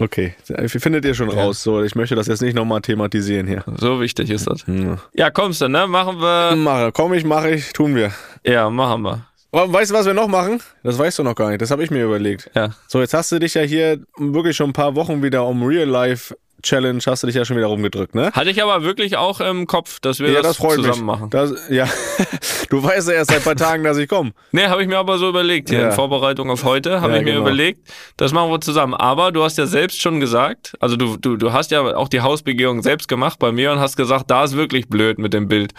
[0.02, 0.34] Okay,
[0.68, 1.64] findet ihr schon raus.
[1.64, 3.64] So, ich möchte das jetzt nicht nochmal thematisieren hier.
[3.78, 4.66] So wichtig ist das.
[4.66, 4.98] Hm.
[5.14, 5.88] Ja, kommst du, ne?
[5.88, 6.56] Machen wir.
[6.56, 8.14] Mache, komm ich, mache ich, tun wir.
[8.46, 9.29] Ja, machen wir.
[9.52, 10.62] Aber weißt du, was wir noch machen?
[10.84, 11.62] Das weißt du noch gar nicht.
[11.62, 12.52] Das habe ich mir überlegt.
[12.56, 12.70] Ja.
[12.88, 15.88] So, jetzt hast du dich ja hier wirklich schon ein paar Wochen wieder um Real
[15.88, 18.32] Life Challenge hast du dich ja schon wieder rumgedrückt, ne?
[18.34, 21.02] Hatte ich aber wirklich auch im Kopf, dass wir ja, das, das zusammen mich.
[21.02, 21.30] machen.
[21.30, 21.88] Das, ja,
[22.70, 24.34] du weißt ja erst seit ein paar Tagen, dass ich komme.
[24.52, 25.70] Nee, habe ich mir aber so überlegt.
[25.70, 25.86] Hier Ja.
[25.86, 27.44] in Vorbereitung auf heute habe Ja, ich mir genau.
[27.46, 27.88] überlegt,
[28.18, 28.94] das machen wir zusammen.
[28.94, 32.20] Aber du hast ja selbst schon gesagt, also du, du, du hast ja auch die
[32.20, 35.72] Hausbegehung selbst gemacht bei mir und hast gesagt, da ist wirklich blöd mit dem Bild.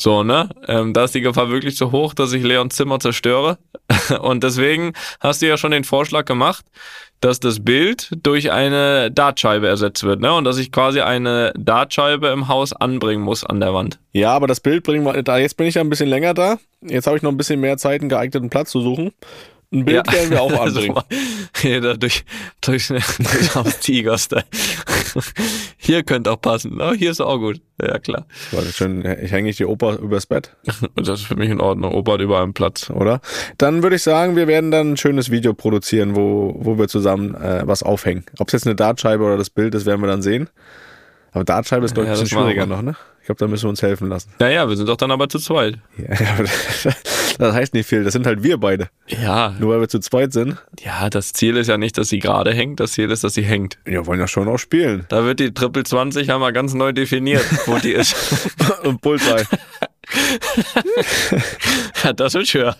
[0.00, 0.48] So, ne?
[0.66, 3.58] Ähm, da ist die Gefahr wirklich zu hoch, dass ich Leons Zimmer zerstöre.
[4.20, 6.64] Und deswegen hast du ja schon den Vorschlag gemacht,
[7.20, 10.32] dass das Bild durch eine Dartscheibe ersetzt wird, ne?
[10.34, 13.98] Und dass ich quasi eine Dartscheibe im Haus anbringen muss an der Wand.
[14.12, 16.58] Ja, aber das Bild bringen wir, da jetzt bin ich ja ein bisschen länger da.
[16.80, 19.12] Jetzt habe ich noch ein bisschen mehr Zeit, einen geeigneten Platz zu suchen.
[19.70, 20.96] Ein Bild werden wir auch anbringen.
[20.96, 21.06] Also,
[21.60, 22.24] hier da durch,
[22.62, 24.28] durch, durch aus Tigers.
[25.76, 26.80] Hier könnte auch passen.
[26.80, 27.60] Oh, hier ist auch gut.
[27.80, 28.26] Ja, klar.
[28.50, 30.56] Warte, schön, ich hänge ich die Opa übers Bett,
[30.96, 31.92] Das ist für mich in Ordnung.
[31.94, 32.90] Opa hat überall einen Platz.
[32.90, 33.20] oder?
[33.58, 37.34] Dann würde ich sagen, wir werden dann ein schönes Video produzieren, wo, wo wir zusammen
[37.34, 38.24] äh, was aufhängen.
[38.38, 40.48] Ob es jetzt eine Dartscheibe oder das Bild ist, werden wir dann sehen.
[41.32, 42.96] Aber Dartscheibe ist, glaube ich, Ja, ein bisschen schwieriger noch, ne?
[43.20, 44.30] Ich glaube, da müssen wir uns helfen lassen.
[44.38, 45.78] Naja, wir sind doch dann aber zu zweit.
[45.98, 46.44] Ja, aber
[47.38, 48.04] das heißt nicht viel.
[48.04, 48.88] Das sind halt wir beide.
[49.06, 50.56] Ja, Nur weil wir zu zweit sind.
[50.80, 52.80] ja, das Ziel ist ja nicht, dass sie gerade hängt.
[52.80, 53.78] Das Ziel ist, dass sie hängt.
[53.84, 55.06] Wir wollen ja schon auch spielen.
[55.08, 58.14] Da wird die Triple 20 haben wir ganz neu definiert, wo die ist.
[58.82, 59.44] Und Bullseye.
[62.04, 62.76] Ja, das wird schwer.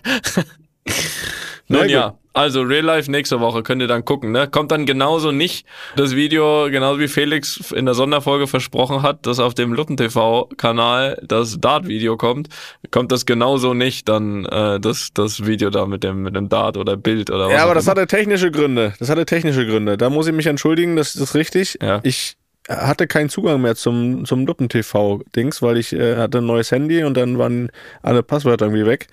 [1.69, 4.31] Nun ja, also Real Life nächste Woche könnt ihr dann gucken.
[4.31, 4.47] Ne?
[4.47, 5.67] Kommt dann genauso nicht
[5.97, 10.49] das Video, genauso wie Felix in der Sonderfolge versprochen hat, dass auf dem Lutten TV
[10.57, 12.49] Kanal das Dart-Video kommt,
[12.93, 16.77] kommt das genauso nicht dann äh, das das Video da mit dem mit dem Dart
[16.77, 17.53] oder Bild oder was.
[17.53, 18.95] Ja, aber das hatte technische Gründe.
[19.01, 19.97] Das hatte technische Gründe.
[19.97, 21.79] Da muss ich mich entschuldigen, das ist richtig.
[21.83, 21.99] Ja.
[22.05, 22.37] Ich
[22.69, 27.17] hatte keinen Zugang mehr zum, zum Luppen-TV-Dings, weil ich äh, hatte ein neues Handy und
[27.17, 27.71] dann waren
[28.03, 29.07] alle Passwörter irgendwie weg.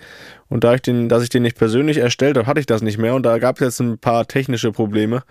[0.48, 2.98] Und da ich den, dass ich den nicht persönlich erstellt habe, hatte ich das nicht
[3.00, 3.16] mehr.
[3.16, 5.24] Und da gab es jetzt ein paar technische Probleme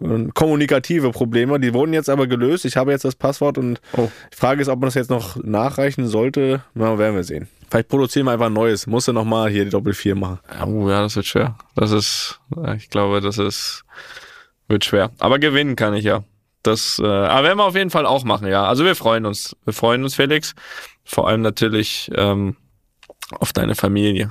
[0.00, 1.60] und kommunikative Probleme.
[1.60, 2.64] Die wurden jetzt aber gelöst.
[2.64, 4.10] Ich habe jetzt das Passwort und Oh.
[4.32, 6.62] die Frage ist, ob man das jetzt noch nachreichen sollte.
[6.74, 7.48] Na, werden wir sehen.
[7.70, 8.86] Vielleicht produzieren wir einfach ein neues.
[8.88, 10.40] Musste nochmal hier die Doppel 4 machen.
[10.66, 11.56] Oh ja, das wird schwer.
[11.76, 12.40] Das ist,
[12.76, 13.84] ich glaube, das ist
[14.68, 15.12] wird schwer.
[15.20, 16.24] Aber gewinnen kann ich ja.
[16.62, 18.64] Das, äh, aber werden wir auf jeden Fall auch machen, ja.
[18.64, 19.56] Also wir freuen uns.
[19.64, 20.54] Wir freuen uns, Felix.
[21.04, 22.56] Vor allem natürlich ähm,
[23.38, 24.30] auf deine Familie.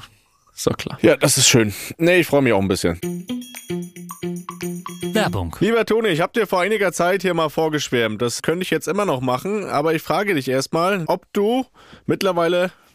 [0.55, 0.97] Ist doch klar.
[1.01, 1.73] Ja, das ist schön.
[1.97, 2.99] Nee, ich freue mich auch ein bisschen.
[5.13, 5.55] Werbung.
[5.59, 8.21] Lieber Toni, ich habe dir vor einiger Zeit hier mal vorgeschwärmt.
[8.21, 11.65] Das könnte ich jetzt immer noch machen, aber ich frage dich erstmal, ob du
[12.05, 12.71] mittlerweile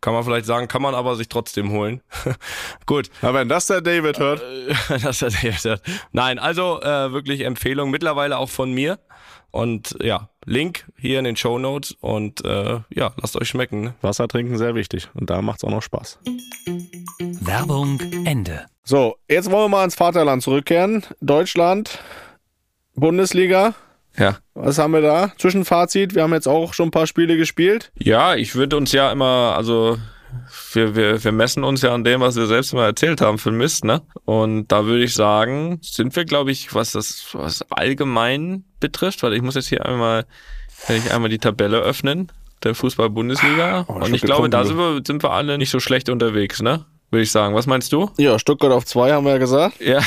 [0.00, 2.00] kann man vielleicht sagen, kann man aber sich trotzdem holen.
[2.86, 3.10] Gut.
[3.20, 4.42] Aber wenn das der David hört,
[4.88, 5.82] das hat er gesagt.
[6.12, 8.98] Nein, also äh, wirklich Empfehlung, mittlerweile auch von mir.
[9.50, 13.82] Und ja, Link hier in den Show Notes und äh, ja, lasst euch schmecken.
[13.82, 13.94] Ne?
[14.00, 16.18] Wasser trinken sehr wichtig und da macht's auch noch Spaß.
[17.40, 18.66] Werbung Ende.
[18.82, 21.04] So, jetzt wollen wir mal ins Vaterland zurückkehren.
[21.20, 21.98] Deutschland,
[22.94, 23.74] Bundesliga.
[24.18, 24.38] Ja.
[24.54, 25.32] Was haben wir da?
[25.38, 26.14] Zwischenfazit.
[26.14, 27.92] Wir haben jetzt auch schon ein paar Spiele gespielt.
[27.98, 29.98] Ja, ich würde uns ja immer, also
[30.72, 33.50] wir, wir, wir messen uns ja an dem, was wir selbst mal erzählt haben für
[33.50, 34.02] Mist, ne?
[34.24, 39.34] Und da würde ich sagen, sind wir, glaube ich, was das was allgemein betrifft, weil
[39.34, 40.26] ich muss jetzt hier einmal,
[40.86, 42.30] wenn ich einmal die Tabelle öffnen,
[42.62, 43.86] der Fußball-Bundesliga.
[43.88, 46.84] Oh, Und ich glaube, da sind wir, sind wir alle nicht so schlecht unterwegs, ne?
[47.10, 47.54] Würde ich sagen.
[47.54, 48.10] Was meinst du?
[48.16, 49.80] Ja, Stuttgart auf zwei haben wir ja gesagt.
[49.80, 50.00] Ja.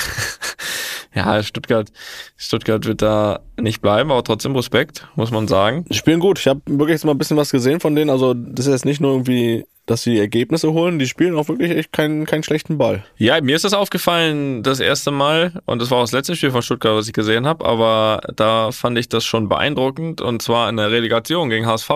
[1.15, 1.91] Ja, Stuttgart,
[2.35, 5.85] Stuttgart wird da nicht bleiben, aber trotzdem Respekt, muss man sagen.
[5.89, 6.39] Die spielen gut.
[6.39, 8.09] Ich habe wirklich jetzt mal ein bisschen was gesehen von denen.
[8.09, 10.99] Also das ist jetzt nicht nur irgendwie, dass sie Ergebnisse holen.
[10.99, 13.05] Die spielen auch wirklich echt keinen, keinen schlechten Ball.
[13.15, 16.51] Ja, mir ist das aufgefallen das erste Mal und das war auch das letzte Spiel
[16.51, 20.67] von Stuttgart, was ich gesehen habe, aber da fand ich das schon beeindruckend und zwar
[20.67, 21.89] in der Relegation gegen HSV.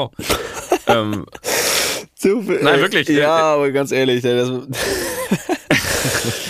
[0.88, 1.26] ähm,
[2.22, 3.08] Nein, wirklich.
[3.10, 4.50] Ja, aber ganz ehrlich, das,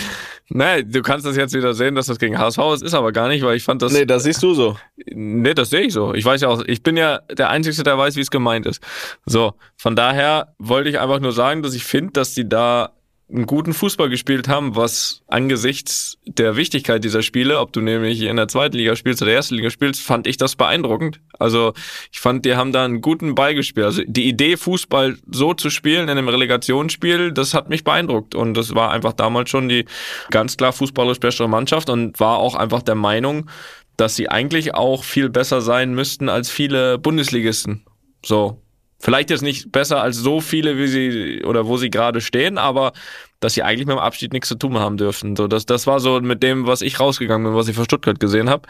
[0.50, 3.28] nein, du kannst das jetzt wieder sehen, dass das gegen HSV ist, ist aber gar
[3.28, 3.92] nicht, weil ich fand das.
[3.92, 4.76] nee, das siehst du so.
[5.06, 6.14] Nee, das sehe ich so.
[6.14, 8.82] Ich weiß ja auch, ich bin ja der Einzige, der weiß, wie es gemeint ist.
[9.26, 12.92] So, von daher wollte ich einfach nur sagen, dass ich finde, dass die da
[13.32, 18.36] einen guten Fußball gespielt haben, was angesichts der Wichtigkeit dieser Spiele, ob du nämlich in
[18.36, 21.20] der zweiten Liga spielst oder der ersten Liga spielst, fand ich das beeindruckend.
[21.38, 21.72] Also
[22.12, 23.86] ich fand, die haben da einen guten Ball gespielt.
[23.86, 28.34] Also die Idee, Fußball so zu spielen in einem Relegationsspiel, das hat mich beeindruckt.
[28.34, 29.84] Und das war einfach damals schon die
[30.30, 33.48] ganz klar fußballerisch bessere Mannschaft und war auch einfach der Meinung,
[33.96, 37.84] dass sie eigentlich auch viel besser sein müssten als viele Bundesligisten.
[38.24, 38.60] So.
[39.00, 42.92] Vielleicht jetzt nicht besser als so viele, wie sie oder wo sie gerade stehen, aber
[43.40, 45.36] dass sie eigentlich mit dem Abschied nichts zu tun haben dürfen.
[45.36, 48.20] So, das, das war so mit dem, was ich rausgegangen bin, was ich von Stuttgart
[48.20, 48.68] gesehen habe.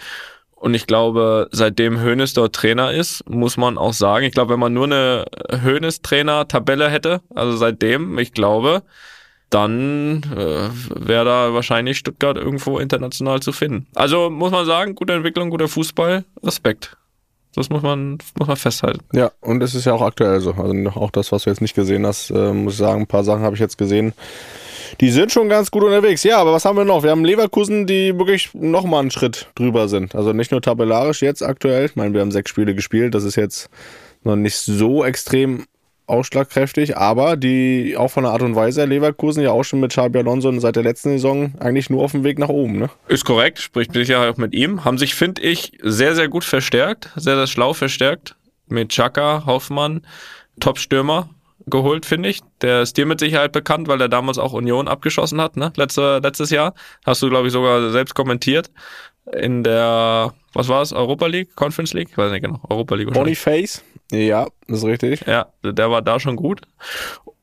[0.55, 4.61] Und ich glaube, seitdem Hoeneß dort Trainer ist, muss man auch sagen, ich glaube, wenn
[4.61, 5.25] man nur eine
[5.65, 8.83] Hoeneß-Trainer-Tabelle hätte, also seitdem, ich glaube,
[9.49, 10.69] dann äh,
[11.09, 13.87] wäre da wahrscheinlich Stuttgart irgendwo international zu finden.
[13.95, 16.97] Also muss man sagen, gute Entwicklung, guter Fußball, Respekt.
[17.55, 19.01] Das muss man, muss man festhalten.
[19.13, 20.53] Ja, und es ist ja auch aktuell so.
[20.53, 23.25] Also auch das, was du jetzt nicht gesehen hast, äh, muss ich sagen, ein paar
[23.25, 24.13] Sachen habe ich jetzt gesehen.
[25.01, 26.23] Die sind schon ganz gut unterwegs.
[26.23, 27.03] Ja, aber was haben wir noch?
[27.03, 30.15] Wir haben Leverkusen, die wirklich nochmal einen Schritt drüber sind.
[30.15, 31.87] Also nicht nur tabellarisch jetzt aktuell.
[31.87, 33.15] Ich meine, wir haben sechs Spiele gespielt.
[33.15, 33.69] Das ist jetzt
[34.23, 35.67] noch nicht so extrem
[36.11, 40.19] ausschlagkräftig, aber die auch von der Art und Weise Leverkusen ja auch schon mit Xabi
[40.19, 42.79] Alonso seit der letzten Saison eigentlich nur auf dem Weg nach oben.
[42.79, 42.91] Ne?
[43.09, 44.85] Ist korrekt, spricht sicher auch mit ihm.
[44.85, 48.37] Haben sich, finde ich, sehr, sehr gut verstärkt, sehr, sehr schlau verstärkt.
[48.69, 50.03] Mit Chaka, Hoffmann,
[50.61, 51.31] Top-Stürmer
[51.67, 52.41] geholt, finde ich.
[52.61, 55.73] Der ist dir mit Sicherheit bekannt, weil er damals auch Union abgeschossen hat, ne?
[55.77, 56.75] Letzte, letztes Jahr.
[57.05, 58.71] Hast du, glaube ich, sogar selbst kommentiert.
[59.33, 62.09] In der, was war es, Europa League, Conference League?
[62.11, 63.13] Ich weiß nicht genau, Europa League.
[63.13, 63.85] Boniface?
[64.11, 65.27] Ja, das ist richtig.
[65.27, 66.63] Ja, der war da schon gut.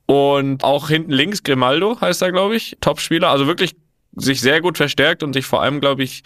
[0.05, 3.29] Und auch hinten links, Grimaldo heißt er, glaube ich, Topspieler.
[3.29, 3.75] Also wirklich
[4.15, 6.23] sich sehr gut verstärkt und sich vor allem, glaube ich,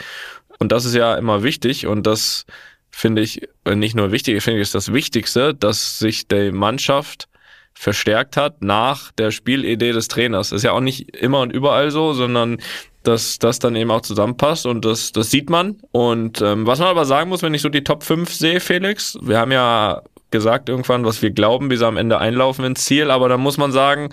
[0.59, 2.45] und das ist ja immer wichtig und das
[2.91, 7.27] finde ich nicht nur wichtig, finde ich ist das Wichtigste, dass sich die Mannschaft
[7.73, 10.51] verstärkt hat nach der Spielidee des Trainers.
[10.51, 12.57] Ist ja auch nicht immer und überall so, sondern
[13.03, 15.77] dass das dann eben auch zusammenpasst und das, das sieht man.
[15.91, 19.17] Und ähm, was man aber sagen muss, wenn ich so die Top 5 sehe, Felix,
[19.21, 23.11] wir haben ja gesagt irgendwann, was wir glauben, wie sie am Ende einlaufen ins Ziel,
[23.11, 24.09] aber da muss man sagen,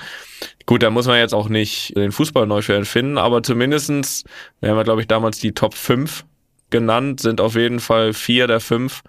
[0.66, 4.24] gut, da muss man jetzt auch nicht den Fußball neu für entfinden, aber zumindestens,
[4.60, 6.24] wir haben ja, glaube ich, damals die Top 5
[6.70, 9.02] genannt, sind auf jeden Fall vier der fünf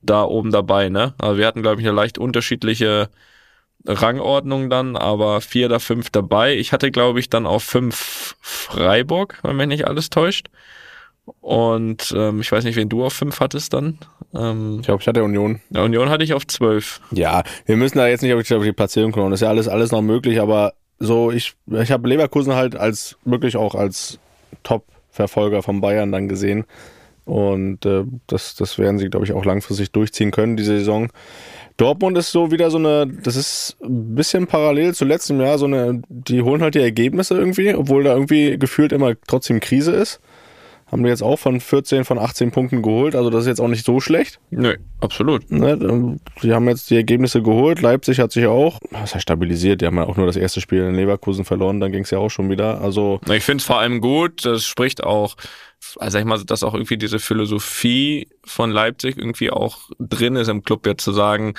[0.00, 1.14] da oben dabei, ne?
[1.18, 3.10] Also wir hatten, glaube ich, eine leicht unterschiedliche
[3.86, 6.56] Rangordnung dann, aber vier der fünf dabei.
[6.56, 10.48] Ich hatte, glaube ich, dann auf fünf Freiburg, wenn mich nicht alles täuscht.
[11.40, 13.98] Und ähm, ich weiß nicht, wen du auf fünf hattest dann.
[14.34, 15.60] Ähm, Ich glaube, ich hatte Union.
[15.70, 17.00] ja, Union hatte ich auf zwölf.
[17.12, 19.30] Ja, wir müssen da jetzt nicht auf die, auf die Platzierung kommen.
[19.30, 23.16] Das ist ja alles, alles noch möglich, aber so, ich, ich habe Leverkusen halt als
[23.24, 24.18] wirklich auch als
[24.62, 26.64] Top-Verfolger von Bayern dann gesehen.
[27.24, 31.08] Und äh, das, das werden sie, glaube ich, auch langfristig durchziehen können, diese Saison.
[31.76, 35.66] Dortmund ist so wieder so eine, das ist ein bisschen parallel zu letztem Jahr, so
[35.66, 40.20] eine, die holen halt die Ergebnisse irgendwie, obwohl da irgendwie gefühlt immer trotzdem Krise ist.
[40.92, 43.68] Haben die jetzt auch von 14 von 18 Punkten geholt, also das ist jetzt auch
[43.68, 44.38] nicht so schlecht.
[44.50, 45.50] Nö, absolut.
[45.50, 47.80] Ne, die haben jetzt die Ergebnisse geholt.
[47.80, 50.82] Leipzig hat sich auch, was heißt stabilisiert, die haben ja auch nur das erste Spiel
[50.82, 52.82] in Leverkusen verloren, dann ging es ja auch schon wieder.
[52.82, 55.36] Also Ich finde es vor allem gut, das spricht auch,
[55.98, 60.48] also sag ich mal, dass auch irgendwie diese Philosophie von Leipzig irgendwie auch drin ist
[60.48, 61.54] im Club jetzt zu sagen,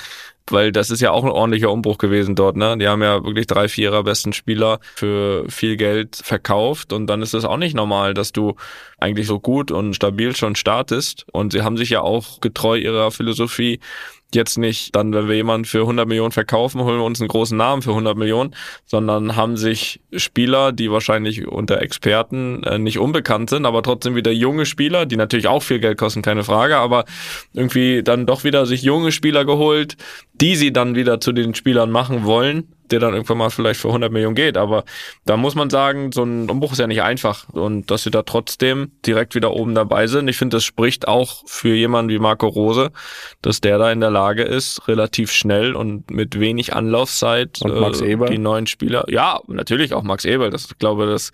[0.50, 2.78] weil das ist ja auch ein ordentlicher Umbruch gewesen dort, ne?
[2.78, 7.22] Die haben ja wirklich drei, vier ihrer besten Spieler für viel Geld verkauft und dann
[7.22, 8.56] ist es auch nicht normal, dass du
[9.04, 11.26] eigentlich so gut und stabil schon startest.
[11.32, 13.80] Und sie haben sich ja auch getreu ihrer Philosophie
[14.36, 17.58] jetzt nicht dann, wenn wir jemanden für 100 Millionen verkaufen, holen wir uns einen großen
[17.58, 23.50] Namen für 100 Millionen, sondern haben sich Spieler, die wahrscheinlich unter Experten äh, nicht unbekannt
[23.50, 27.06] sind, aber trotzdem wieder junge Spieler, die natürlich auch viel Geld kosten, keine Frage, aber
[27.54, 29.98] irgendwie dann doch wieder sich junge Spieler geholt,
[30.34, 33.88] die sie dann wieder zu den Spielern machen wollen, der dann irgendwann mal vielleicht für
[33.88, 34.58] 100 Millionen geht.
[34.58, 34.84] Aber
[35.26, 37.50] da muss man sagen, so ein Umbruch ist ja nicht einfach.
[37.50, 41.44] Und dass sie da trotzdem direkt wieder oben dabei sind, ich finde, das spricht auch
[41.46, 42.92] für jemanden wie Marco Rose,
[43.42, 48.02] dass der da in der Lage ist, relativ schnell und mit wenig Anlaufzeit Und Max
[48.02, 48.30] Eberl?
[48.30, 49.06] die neuen Spieler.
[49.10, 50.50] Ja, natürlich auch Max Eberl.
[50.50, 51.32] Das ich glaube, das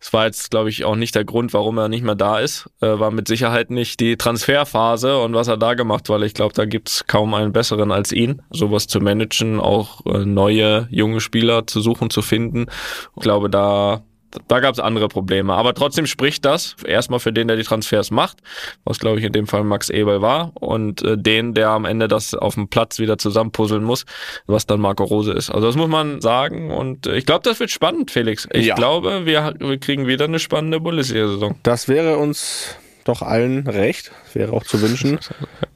[0.00, 2.70] das war jetzt, glaube ich, auch nicht der Grund, warum er nicht mehr da ist.
[2.80, 6.54] Äh, war mit Sicherheit nicht die Transferphase und was er da gemacht, weil ich glaube,
[6.54, 11.66] da gibt's kaum einen besseren als ihn, sowas zu managen, auch äh, neue junge Spieler
[11.66, 12.66] zu suchen, zu finden.
[13.14, 14.02] Ich glaube, da
[14.48, 15.54] da gab's andere Probleme.
[15.54, 18.38] Aber trotzdem spricht das erstmal für den, der die Transfers macht,
[18.84, 22.08] was glaube ich in dem Fall Max Eberl war, und äh, den, der am Ende
[22.08, 24.04] das auf dem Platz wieder zusammenpuzzeln muss,
[24.46, 25.50] was dann Marco Rose ist.
[25.50, 26.70] Also das muss man sagen.
[26.70, 28.46] Und äh, ich glaube, das wird spannend, Felix.
[28.52, 28.74] Ich Ja.
[28.74, 31.56] glaube, wir, wir kriegen wieder eine spannende Bundesliga-Saison.
[31.62, 34.12] das wäre uns doch allen recht.
[34.34, 35.18] Wäre auch zu wünschen.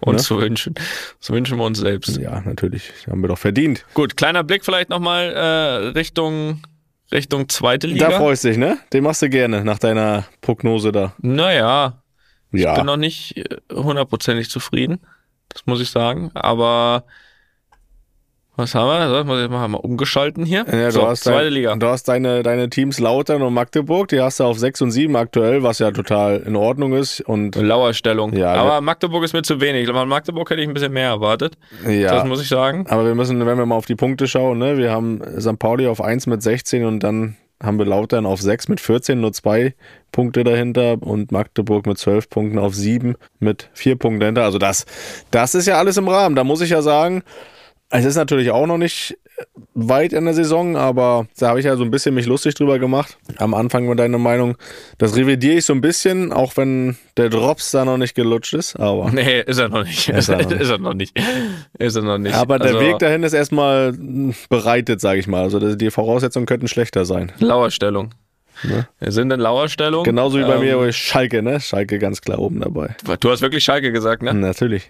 [0.00, 0.26] Uns Ne?
[0.28, 0.74] zu wünschen.
[1.18, 2.18] Das wünschen wir uns selbst.
[2.18, 2.92] Ja, natürlich.
[3.10, 3.84] Haben wir doch verdient.
[3.94, 6.60] Gut, kleiner Blick vielleicht nochmal äh, Richtung,
[7.12, 8.10] Richtung zweite Liga.
[8.10, 8.78] Da freust du dich, ne?
[8.92, 11.14] Den machst du gerne nach deiner Prognose da.
[11.18, 12.02] naja,
[12.50, 12.84] Ich bin Ja.
[12.84, 15.00] noch nicht äh, hundertprozentig zufrieden.
[15.48, 16.30] Das muss ich sagen.
[16.34, 17.04] Aber
[18.56, 19.08] was haben wir?
[19.08, 20.64] So, ich jetzt mal, mal umgeschalten hier.
[20.70, 21.74] Ja, du, so, hast zweite dein, Liga.
[21.74, 25.16] du hast deine, deine Teams Lautern und Magdeburg, die hast du auf 6 und 7
[25.16, 27.20] aktuell, was ja total in Ordnung ist.
[27.20, 28.32] Und Lauerstellung.
[28.34, 29.88] Ja, Aber Magdeburg ist mir zu wenig.
[29.88, 31.58] Von Magdeburg hätte ich ein bisschen mehr erwartet.
[31.82, 32.86] Das ja, muss ich sagen.
[32.88, 35.58] aber wir müssen, wenn wir mal auf die Punkte schauen, ne, wir haben St.
[35.58, 39.32] Pauli auf 1 mit 16 und dann haben wir Lautern auf 6 mit 14, nur
[39.32, 39.74] zwei
[40.12, 44.44] Punkte dahinter und Magdeburg mit 12 Punkten auf 7 mit 4 Punkten dahinter.
[44.44, 44.86] Also das,
[45.30, 46.36] das ist ja alles im Rahmen.
[46.36, 47.22] Da muss ich ja sagen,
[47.94, 49.16] es ist natürlich auch noch nicht
[49.74, 52.78] weit in der Saison, aber da habe ich ja so ein bisschen mich lustig drüber
[52.78, 53.18] gemacht.
[53.38, 54.56] Am Anfang mit deiner Meinung.
[54.98, 58.76] Das revidiere ich so ein bisschen, auch wenn der Drops da noch nicht gelutscht ist.
[58.78, 60.08] Aber, Nee, ist er noch nicht.
[60.14, 60.60] Ist er noch nicht.
[60.60, 61.18] ist er noch nicht.
[61.78, 62.34] Ist er noch nicht.
[62.34, 63.92] aber der Also, Weg dahin ist erstmal
[64.48, 65.42] bereitet, sage ich mal.
[65.42, 67.32] Also die Voraussetzungen könnten schlechter sein.
[67.38, 68.10] Lauerstellung.
[68.62, 68.86] Ne?
[69.00, 70.04] Wir sind in Lauerstellung.
[70.04, 71.60] Genauso wie bei Ähm, mir Schalke, ne?
[71.60, 72.96] Schalke ganz klar oben dabei.
[73.20, 74.32] Du hast wirklich Schalke gesagt, ne?
[74.32, 74.88] Natürlich.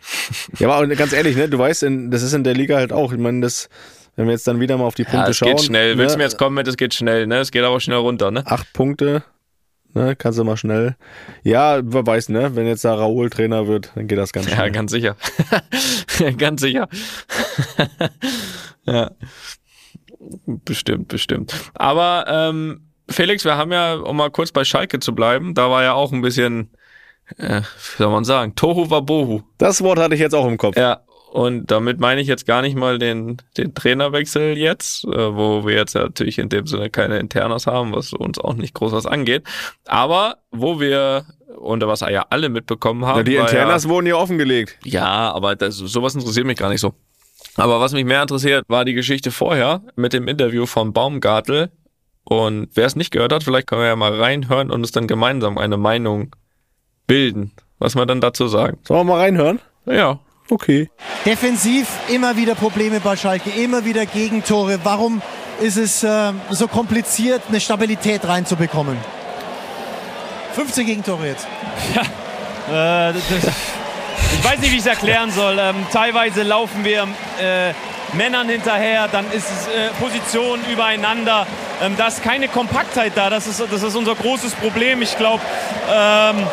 [0.58, 3.12] Ja, aber ganz ehrlich, ne, du weißt, in, das ist in der Liga halt auch.
[3.12, 3.68] Ich meine, das,
[4.16, 5.48] wenn wir jetzt dann wieder mal auf die Ja, Punkte es schauen.
[5.50, 5.98] geht schnell.
[5.98, 7.38] Willst du mir ne, jetzt kommen mit, es geht schnell, ne?
[7.38, 8.42] Es geht aber schnell runter, ne?
[8.46, 9.22] acht Punkte,
[9.94, 10.96] ne, kannst du mal schnell.
[11.42, 14.56] Ja, wer weiß, ne, wenn jetzt da Raoul Trainer wird, dann geht das ganz Ja,
[14.56, 14.70] schnell.
[14.72, 15.16] ganz sicher.
[16.38, 16.88] ganz sicher.
[18.84, 19.10] ja.
[20.46, 21.54] Bestimmt, bestimmt.
[21.74, 25.82] Aber ähm, Felix, wir haben ja, um mal kurz bei Schalke zu bleiben, da war
[25.82, 26.70] ja auch ein bisschen,
[27.36, 29.42] äh, wie soll man sagen, Tohu Wabohu.
[29.58, 30.76] Das Wort hatte ich jetzt auch im Kopf.
[30.76, 31.00] Ja,
[31.32, 35.74] und damit meine ich jetzt gar nicht mal den, den Trainerwechsel jetzt, äh, wo wir
[35.74, 39.04] jetzt ja natürlich in dem Sinne keine Internas haben, was uns auch nicht groß was
[39.06, 39.42] angeht.
[39.86, 41.26] Aber wo wir,
[41.58, 44.78] und was ja alle mitbekommen haben, Ja, die Internas wurden hier offengelegt.
[44.84, 46.94] ja, aber das, sowas interessiert mich gar nicht so.
[47.56, 51.70] Aber was mich mehr interessiert, war die Geschichte vorher mit dem Interview von Baumgartel.
[52.24, 55.06] Und wer es nicht gehört hat, vielleicht können wir ja mal reinhören und uns dann
[55.06, 56.34] gemeinsam eine Meinung
[57.06, 58.78] bilden, was wir dann dazu sagen.
[58.82, 59.60] Sollen wir mal reinhören?
[59.86, 60.90] Ja, Okay.
[61.24, 64.78] Defensiv immer wieder Probleme bei Schalke, immer wieder Gegentore.
[64.84, 65.22] Warum
[65.60, 68.98] ist es äh, so kompliziert, eine Stabilität reinzubekommen?
[70.54, 71.46] 15 Gegentore jetzt.
[72.66, 73.24] Äh, das,
[74.32, 75.58] ich weiß nicht, wie ich es erklären soll.
[75.58, 77.06] Ähm, teilweise laufen wir
[77.38, 77.74] äh,
[78.14, 81.46] Männern hinterher, dann ist es äh, Position übereinander.
[81.82, 83.30] Ähm, da ist keine Kompaktheit da.
[83.30, 85.02] Das ist, das ist unser großes Problem.
[85.02, 85.42] Ich glaube,
[85.92, 86.46] ähm,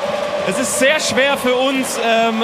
[0.48, 2.00] es ist sehr schwer für uns.
[2.04, 2.44] Ähm,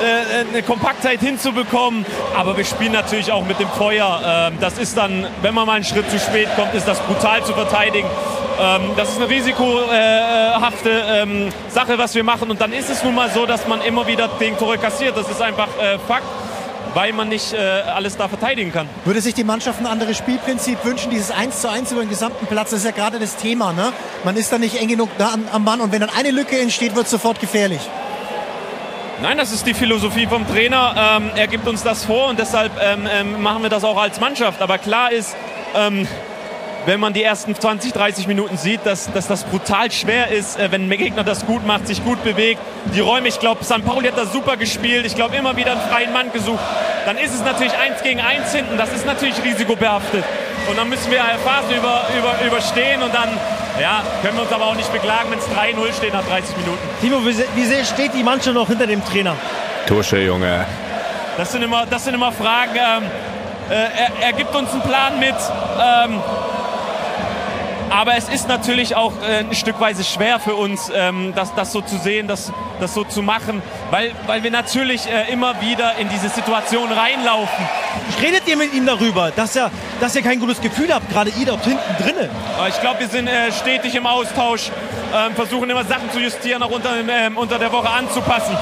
[0.00, 4.50] äh, eine Kompaktheit hinzubekommen, aber wir spielen natürlich auch mit dem Feuer.
[4.50, 7.44] Ähm, das ist dann, wenn man mal einen Schritt zu spät kommt, ist das brutal
[7.44, 8.08] zu verteidigen.
[8.58, 12.50] Ähm, das ist eine risikohafte ähm, Sache, was wir machen.
[12.50, 15.16] Und dann ist es nun mal so, dass man immer wieder Gegentore kassiert.
[15.16, 16.26] Das ist einfach äh, Fakt,
[16.94, 18.88] weil man nicht äh, alles da verteidigen kann.
[19.04, 22.46] Würde sich die Mannschaft ein anderes Spielprinzip wünschen, dieses 1 zu 1 über den gesamten
[22.46, 23.72] Platz, das ist ja gerade das Thema.
[23.72, 23.92] Ne?
[24.24, 26.94] Man ist da nicht eng genug da am, Mann und wenn dann eine Lücke entsteht,
[26.94, 27.80] wird es sofort gefährlich.
[29.22, 30.94] Nein, das ist die Philosophie vom Trainer.
[31.16, 34.18] Ähm, er gibt uns das vor und deshalb ähm, ähm, machen wir das auch als
[34.18, 34.60] Mannschaft.
[34.60, 35.36] Aber klar ist,
[35.76, 36.08] ähm,
[36.86, 40.70] wenn man die ersten 20, 30 Minuten sieht, dass, dass das brutal schwer ist, äh,
[40.72, 42.60] wenn ein Gegner das gut macht, sich gut bewegt.
[42.94, 43.84] Die Räume, ich glaube, St.
[43.84, 45.06] Pauli hat das super gespielt.
[45.06, 46.60] Ich glaube, immer wieder einen freien Mann gesucht.
[47.06, 48.76] Dann ist es natürlich eins gegen eins hinten.
[48.76, 50.24] Das ist natürlich risikobehaftet.
[50.68, 53.28] Und dann müssen wir eine Phase über, über, überstehen und dann
[53.80, 56.78] ja, können wir uns aber auch nicht beklagen, wenn es 3-0 steht nach 30 Minuten.
[57.00, 59.34] Timo, wie, se- wie sehr steht die Mannschaft noch hinter dem Trainer?
[59.86, 60.64] Tusche, Junge.
[61.36, 62.76] Das sind immer, das sind immer Fragen.
[62.76, 63.04] Ähm,
[63.70, 65.34] äh, er, er gibt uns einen Plan mit.
[65.34, 66.20] Ähm,
[67.92, 71.82] aber es ist natürlich auch äh, ein Stückweise schwer für uns, ähm, das, das so
[71.82, 72.50] zu sehen, das,
[72.80, 77.68] das so zu machen, weil, weil wir natürlich äh, immer wieder in diese Situation reinlaufen.
[78.22, 81.44] Redet ihr mit ihm darüber, dass er, dass ihr kein gutes Gefühl habt, gerade ihr
[81.44, 82.30] dort hinten drinnen?
[82.56, 84.70] Aber ich glaube, wir sind äh, stetig im Austausch,
[85.14, 88.56] ähm, versuchen immer Sachen zu justieren, auch unter, ähm, unter der Woche anzupassen.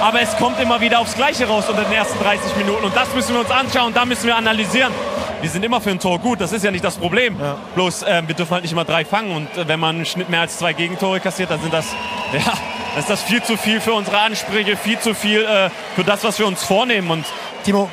[0.00, 2.86] Aber es kommt immer wieder aufs Gleiche raus unter den ersten 30 Minuten.
[2.86, 4.94] Und das müssen wir uns anschauen, da müssen wir analysieren.
[5.40, 7.36] Wir sind immer für ein Tor gut, das ist ja nicht das Problem.
[7.74, 9.34] Bloß ähm, wir dürfen halt nicht immer drei fangen.
[9.34, 11.86] Und äh, wenn man im Schnitt mehr als zwei Gegentore kassiert, dann sind das,
[12.32, 12.52] ja,
[12.98, 16.38] ist das viel zu viel für unsere Ansprüche, viel zu viel äh, für das, was
[16.38, 17.10] wir uns vornehmen.
[17.10, 17.24] Und
[17.64, 17.88] Timo,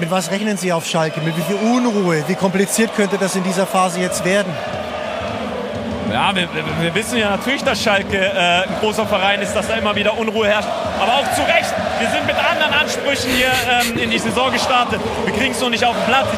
[0.00, 1.20] mit was rechnen Sie auf Schalke?
[1.20, 2.24] Mit wie viel Unruhe?
[2.26, 4.52] Wie kompliziert könnte das in dieser Phase jetzt werden?
[6.14, 6.48] Ja, wir,
[6.80, 10.16] wir, wissen ja natürlich, dass Schalke äh, ein großer Verein ist, dass da immer wieder
[10.16, 10.68] Unruhe herrscht.
[11.00, 11.74] Aber auch zu Recht.
[11.98, 15.00] Wir sind mit anderen Ansprüchen hier ähm, in die Saison gestartet.
[15.24, 16.28] Wir kriegen es noch nicht auf den Platz.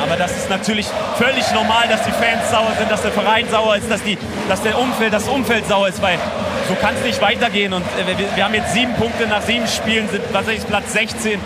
[0.00, 0.86] Aber das ist natürlich
[1.18, 4.16] völlig normal, dass die Fans sauer sind, dass der Verein sauer ist, dass, die,
[4.48, 6.20] dass der Umfeld, das Umfeld sauer ist, weil
[6.68, 7.72] so kann es nicht weitergehen.
[7.72, 10.66] Und äh, wir, wir haben jetzt sieben Punkte nach sieben Spielen, sind was weiß ich,
[10.68, 11.40] Platz 16.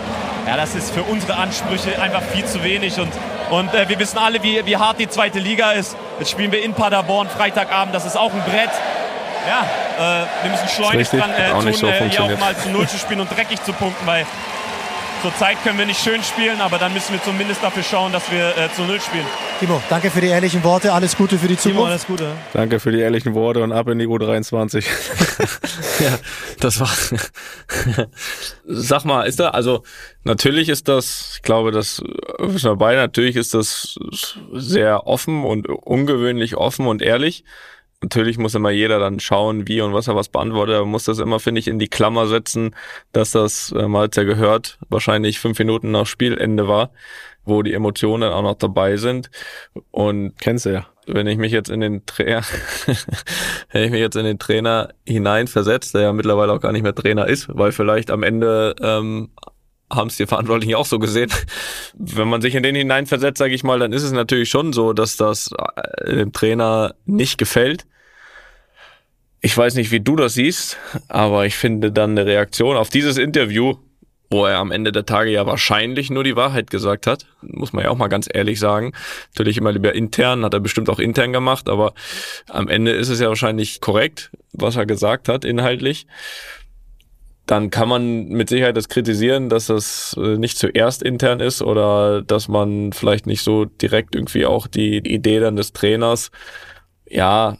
[0.45, 2.99] Ja, das ist für unsere Ansprüche einfach viel zu wenig.
[2.99, 3.11] Und,
[3.51, 5.95] und äh, wir wissen alle, wie, wie hart die zweite Liga ist.
[6.19, 8.71] Jetzt spielen wir in Paderborn Freitagabend, das ist auch ein Brett.
[9.47, 11.19] Ja, äh, wir müssen schleunigst richtig.
[11.19, 13.73] dran äh, tun, so äh, hier auch mal zu Null zu spielen und dreckig zu
[13.73, 14.25] punkten, weil
[15.21, 18.57] zurzeit können wir nicht schön spielen, aber dann müssen wir zumindest dafür schauen, dass wir
[18.57, 19.25] äh, zu Null spielen.
[19.59, 20.91] Timo, danke für die ehrlichen Worte.
[20.93, 21.91] Alles Gute für die Timo, Zukunft.
[21.91, 22.31] alles Gute.
[22.53, 24.85] Danke für die ehrlichen Worte und ab in die U23.
[25.99, 26.17] Ja,
[26.59, 26.89] das war.
[28.65, 29.83] Sag mal, ist da, also
[30.23, 32.01] natürlich ist das, ich glaube, das
[32.39, 33.99] wissen wir beide, natürlich ist das
[34.53, 37.43] sehr offen und ungewöhnlich offen und ehrlich.
[38.01, 40.75] Natürlich muss immer jeder dann schauen, wie und was er was beantwortet.
[40.75, 42.75] Er muss das immer, finde ich, in die Klammer setzen,
[43.11, 46.91] dass das, äh, mal hat's ja gehört, wahrscheinlich fünf Minuten nach Spielende war,
[47.45, 49.29] wo die Emotionen auch noch dabei sind.
[49.91, 50.87] Und Kennst du ja.
[51.05, 52.41] wenn ich mich jetzt in den Trainer,
[53.71, 56.95] wenn ich mich jetzt in den Trainer hineinversetze, der ja mittlerweile auch gar nicht mehr
[56.95, 59.29] Trainer ist, weil vielleicht am Ende ähm,
[59.91, 61.31] haben es die Verantwortlichen auch so gesehen.
[61.93, 64.93] Wenn man sich in den hineinversetzt, sage ich mal, dann ist es natürlich schon so,
[64.93, 65.51] dass das
[65.97, 67.85] äh, dem Trainer nicht gefällt.
[69.41, 70.77] Ich weiß nicht, wie du das siehst,
[71.07, 73.75] aber ich finde dann eine Reaktion auf dieses Interview,
[74.29, 77.83] wo er am Ende der Tage ja wahrscheinlich nur die Wahrheit gesagt hat, muss man
[77.83, 78.93] ja auch mal ganz ehrlich sagen.
[79.33, 81.93] Natürlich immer lieber intern, hat er bestimmt auch intern gemacht, aber
[82.47, 86.07] am Ende ist es ja wahrscheinlich korrekt, was er gesagt hat, inhaltlich
[87.51, 92.21] dann kann man mit Sicherheit das kritisieren, dass das äh, nicht zuerst intern ist oder
[92.21, 96.31] dass man vielleicht nicht so direkt irgendwie auch die Idee dann des Trainers,
[97.05, 97.57] ja,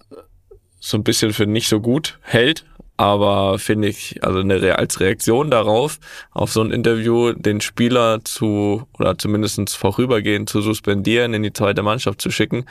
[0.80, 2.66] so ein bisschen für nicht so gut hält.
[2.96, 6.00] Aber finde ich, also eine, als Reaktion darauf,
[6.32, 11.84] auf so ein Interview, den Spieler zu, oder zumindestens vorübergehend zu suspendieren, in die zweite
[11.84, 12.64] Mannschaft zu schicken,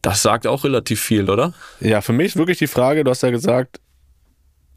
[0.00, 1.52] das sagt auch relativ viel, oder?
[1.80, 3.80] Ja, für mich ist wirklich die Frage, du hast ja gesagt,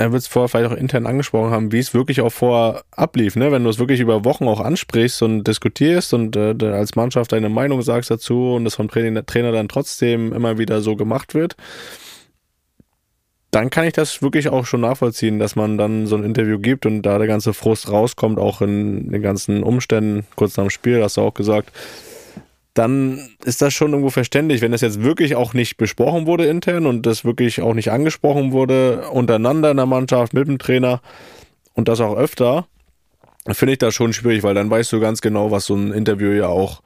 [0.02, 3.36] er wird es vorher vielleicht auch intern angesprochen haben, wie es wirklich auch vorher ablief,
[3.36, 3.52] ne?
[3.52, 7.50] Wenn du es wirklich über Wochen auch ansprichst und diskutierst und äh, als Mannschaft deine
[7.50, 11.56] Meinung sagst dazu und das vom Trainer, Trainer dann trotzdem immer wieder so gemacht wird,
[13.52, 16.86] dann kann ich das wirklich auch schon nachvollziehen, dass man dann so ein Interview gibt
[16.86, 21.04] und da der ganze Frust rauskommt, auch in den ganzen Umständen, kurz nach dem Spiel,
[21.04, 21.72] hast du auch gesagt,
[22.74, 24.62] dann ist das schon irgendwo verständlich.
[24.62, 28.52] Wenn das jetzt wirklich auch nicht besprochen wurde intern und das wirklich auch nicht angesprochen
[28.52, 31.02] wurde untereinander in der Mannschaft mit dem Trainer
[31.74, 32.68] und das auch öfter,
[33.50, 36.32] finde ich das schon schwierig, weil dann weißt du ganz genau, was so ein Interview
[36.32, 36.82] ja auch,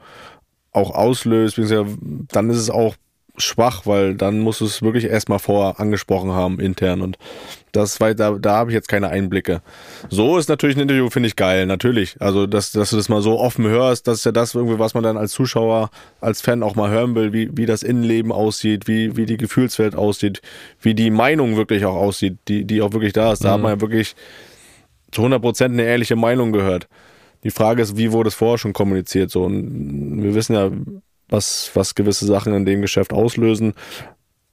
[0.71, 1.59] auch auslöst.
[1.59, 2.95] Dann ist es auch
[3.38, 7.01] schwach, weil dann musst du es wirklich erstmal vorher angesprochen haben, intern.
[7.01, 7.17] Und
[7.71, 9.61] das weil da, da habe ich jetzt keine Einblicke.
[10.09, 12.15] So ist natürlich ein Interview, finde ich geil, natürlich.
[12.19, 14.93] Also, dass, dass du das mal so offen hörst, das ist ja das irgendwie, was
[14.93, 15.89] man dann als Zuschauer,
[16.21, 19.95] als Fan auch mal hören will, wie, wie das Innenleben aussieht, wie, wie die Gefühlswelt
[19.95, 20.41] aussieht,
[20.81, 23.43] wie die Meinung wirklich auch aussieht, die, die auch wirklich da ist.
[23.43, 23.53] Da mhm.
[23.53, 24.15] hat man ja wirklich
[25.11, 26.88] zu 100 Prozent eine ehrliche Meinung gehört.
[27.43, 29.29] Die Frage ist, wie wurde es vorher schon kommuniziert?
[29.29, 30.71] So, und wir wissen ja,
[31.30, 33.73] was, was gewisse Sachen in dem Geschäft auslösen.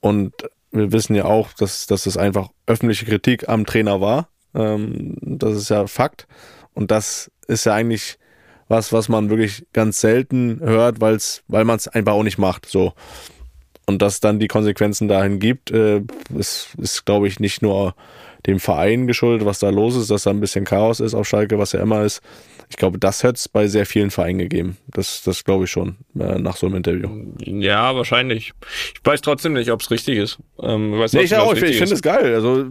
[0.01, 0.33] Und
[0.71, 4.29] wir wissen ja auch, dass, dass es einfach öffentliche Kritik am Trainer war.
[4.55, 6.27] Ähm, das ist ja Fakt.
[6.75, 8.19] Und das ist ja eigentlich
[8.69, 12.67] was, was man wirklich ganz selten hört, weil's, weil man es einfach auch nicht macht.
[12.67, 12.95] So.
[13.87, 16.03] Und dass dann die Konsequenzen dahin gibt, äh,
[16.35, 17.95] ist, ist glaube ich, nicht nur
[18.47, 21.59] dem Verein geschuldet, was da los ist, dass da ein bisschen Chaos ist auf Schalke,
[21.59, 22.23] was ja immer ist,
[22.73, 24.79] ich glaube, das hätte es bei sehr vielen Vereinen gegeben.
[24.87, 27.07] Das, das glaube ich schon, äh, nach so einem Interview.
[27.45, 28.55] Ja, wahrscheinlich.
[28.95, 30.39] Ich weiß trotzdem nicht, ob es richtig ist.
[30.59, 32.35] Ähm, weiß nee, ich auch, ich, ich finde es geil.
[32.35, 32.65] Also,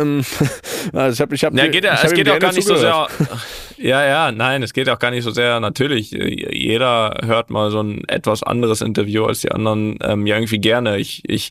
[0.00, 0.24] ähm,
[0.92, 3.10] also ich habe ich hab, ja, geht, ich es geht auch gar nicht zugehört.
[3.16, 3.38] so sehr.
[3.78, 5.60] Ja, ja, nein, es geht auch gar nicht so sehr.
[5.60, 10.58] Natürlich, jeder hört mal so ein etwas anderes Interview als die anderen ähm, ja irgendwie
[10.58, 10.96] gerne.
[10.96, 11.50] Ich, ich,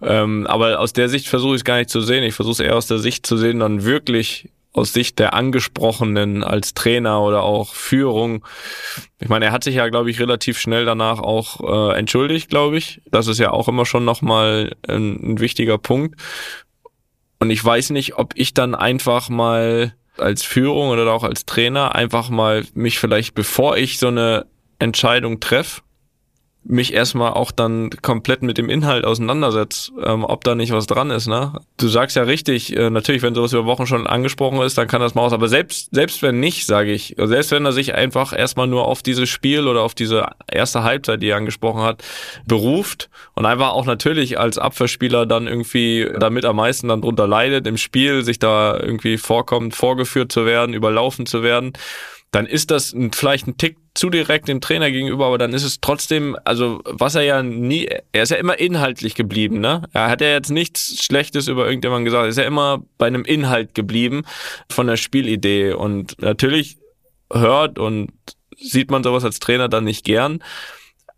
[0.00, 2.24] ähm, aber aus der Sicht versuche ich es gar nicht zu sehen.
[2.24, 6.44] Ich versuche es eher aus der Sicht zu sehen, dann wirklich aus Sicht der Angesprochenen
[6.44, 8.44] als Trainer oder auch Führung.
[9.18, 12.78] Ich meine, er hat sich ja, glaube ich, relativ schnell danach auch äh, entschuldigt, glaube
[12.78, 13.00] ich.
[13.10, 16.20] Das ist ja auch immer schon nochmal ein, ein wichtiger Punkt.
[17.40, 21.94] Und ich weiß nicht, ob ich dann einfach mal als Führung oder auch als Trainer
[21.94, 24.46] einfach mal mich vielleicht, bevor ich so eine
[24.78, 25.82] Entscheidung treffe,
[26.68, 31.10] mich erstmal auch dann komplett mit dem Inhalt auseinandersetzt, ähm, ob da nicht was dran
[31.10, 31.26] ist.
[31.26, 31.54] Ne?
[31.78, 35.00] Du sagst ja richtig, äh, natürlich, wenn sowas über Wochen schon angesprochen ist, dann kann
[35.00, 35.32] das mal aus.
[35.32, 39.02] Aber selbst, selbst wenn nicht, sage ich, selbst wenn er sich einfach erstmal nur auf
[39.02, 42.04] dieses Spiel oder auf diese erste Halbzeit, die er angesprochen hat,
[42.46, 47.66] beruft und einfach auch natürlich als Abwehrspieler dann irgendwie damit am meisten dann drunter leidet,
[47.66, 51.72] im Spiel sich da irgendwie vorkommt, vorgeführt zu werden, überlaufen zu werden,
[52.30, 55.80] dann ist das vielleicht ein Tick zu direkt dem Trainer gegenüber, aber dann ist es
[55.80, 59.82] trotzdem, also was er ja nie, er ist ja immer inhaltlich geblieben, ne?
[59.92, 63.24] Er hat ja jetzt nichts Schlechtes über irgendjemanden gesagt, er ist ja immer bei einem
[63.24, 64.22] Inhalt geblieben
[64.70, 66.76] von der Spielidee und natürlich
[67.32, 68.12] hört und
[68.56, 70.42] sieht man sowas als Trainer dann nicht gern.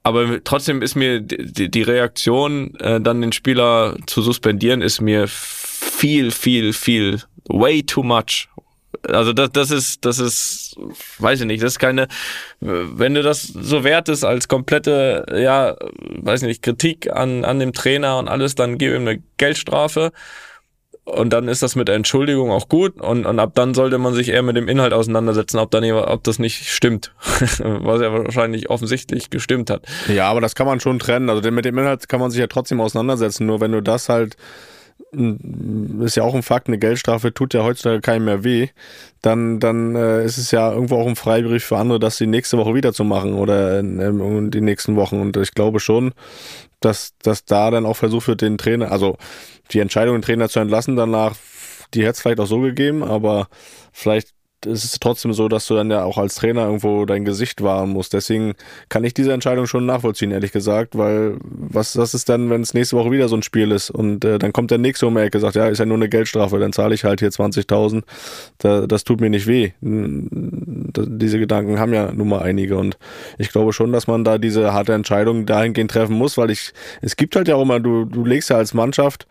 [0.02, 6.30] Aber trotzdem ist mir die, Reaktion, äh, dann den Spieler zu suspendieren, ist mir viel,
[6.30, 8.48] viel, viel, way too much
[9.09, 10.76] also das, das ist, das ist,
[11.18, 12.09] weiß ich nicht, das ist keine,
[12.61, 15.76] wenn du das so wertest als komplette, ja,
[16.22, 20.12] weiß ich nicht, Kritik an, an dem Trainer und alles, dann gib ihm eine Geldstrafe
[21.05, 24.14] und dann ist das mit der Entschuldigung auch gut und, und ab dann sollte man
[24.14, 27.12] sich eher mit dem Inhalt auseinandersetzen, ob, dann, ob das nicht stimmt,
[27.59, 29.82] was ja wahrscheinlich offensichtlich gestimmt hat.
[30.09, 32.46] Ja, aber das kann man schon trennen, also mit dem Inhalt kann man sich ja
[32.46, 34.36] trotzdem auseinandersetzen, nur wenn du das halt
[35.12, 38.68] ist ja auch ein Fakt, eine Geldstrafe tut ja heutzutage keinem mehr weh,
[39.22, 42.58] dann, dann äh, ist es ja irgendwo auch ein Freibrief für andere, das die nächste
[42.58, 45.20] Woche wieder zu machen oder in, in die nächsten Wochen.
[45.20, 46.12] Und ich glaube schon,
[46.78, 49.16] dass, dass da dann auch versucht wird, den Trainer, also
[49.72, 51.34] die Entscheidung, den Trainer zu entlassen danach,
[51.92, 53.48] die hätte es vielleicht auch so gegeben, aber
[53.92, 54.28] vielleicht
[54.66, 57.90] es ist trotzdem so, dass du dann ja auch als Trainer irgendwo dein Gesicht wahren
[57.90, 58.12] musst.
[58.12, 58.54] Deswegen
[58.88, 62.74] kann ich diese Entscheidung schon nachvollziehen, ehrlich gesagt, weil was, was ist dann, wenn es
[62.74, 65.22] nächste Woche wieder so ein Spiel ist und äh, dann kommt der nächste um die
[65.22, 68.02] Ecke, sagt, ja, ist ja nur eine Geldstrafe, dann zahle ich halt hier 20.000.
[68.58, 69.72] Da, das tut mir nicht weh.
[69.80, 72.98] Diese Gedanken haben ja nun mal einige und
[73.38, 77.16] ich glaube schon, dass man da diese harte Entscheidung dahingehend treffen muss, weil ich, es
[77.16, 79.26] gibt halt ja auch immer, du, du legst ja als Mannschaft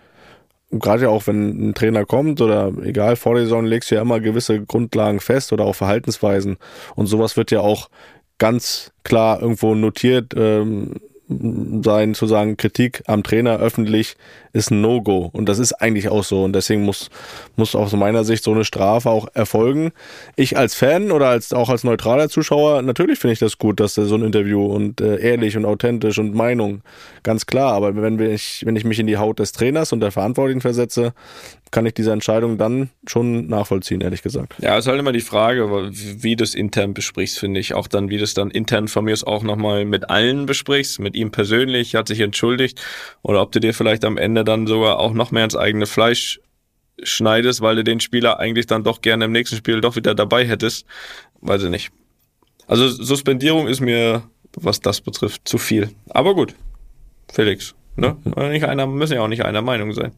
[0.71, 4.19] gerade auch wenn ein Trainer kommt oder egal, vor der Saison legst du ja immer
[4.19, 6.57] gewisse Grundlagen fest oder auch Verhaltensweisen.
[6.95, 7.89] Und sowas wird ja auch
[8.37, 10.95] ganz klar irgendwo notiert ähm,
[11.29, 14.15] sein, zu sagen, Kritik am Trainer öffentlich
[14.51, 15.29] ist ein No-Go.
[15.31, 16.43] Und das ist eigentlich auch so.
[16.43, 17.09] Und deswegen muss,
[17.55, 19.91] muss aus meiner Sicht so eine Strafe auch erfolgen.
[20.35, 23.93] Ich als Fan oder als, auch als neutraler Zuschauer, natürlich finde ich das gut, dass
[23.93, 26.81] so ein Interview und äh, ehrlich und authentisch und Meinung,
[27.21, 27.73] ganz klar.
[27.73, 31.13] Aber wenn ich, wenn ich mich in die Haut des Trainers und der Verantwortlichen versetze,
[31.71, 34.55] kann ich diese Entscheidung dann schon nachvollziehen, ehrlich gesagt.
[34.59, 37.73] Ja, es ist halt immer die Frage, wie du es intern besprichst, finde ich.
[37.73, 41.15] Auch dann, wie du es dann intern von mir auch nochmal mit allen besprichst, mit
[41.15, 42.81] ihm persönlich, hat sich entschuldigt.
[43.21, 46.39] Oder ob du dir vielleicht am Ende dann sogar auch noch mehr ins eigene Fleisch
[47.01, 50.45] schneidest, weil du den Spieler eigentlich dann doch gerne im nächsten Spiel doch wieder dabei
[50.45, 50.85] hättest.
[51.41, 51.91] Weiß ich nicht.
[52.67, 54.23] Also Suspendierung ist mir,
[54.55, 55.89] was das betrifft, zu viel.
[56.09, 56.55] Aber gut,
[57.31, 57.73] Felix.
[57.95, 58.17] Ne?
[58.23, 60.13] Nicht einer, müssen ja auch nicht einer Meinung sein.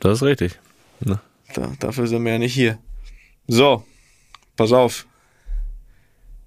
[0.00, 0.58] Das ist richtig.
[1.00, 1.20] Ne?
[1.54, 2.78] Da, dafür sind wir ja nicht hier.
[3.46, 3.84] So,
[4.56, 5.06] pass auf.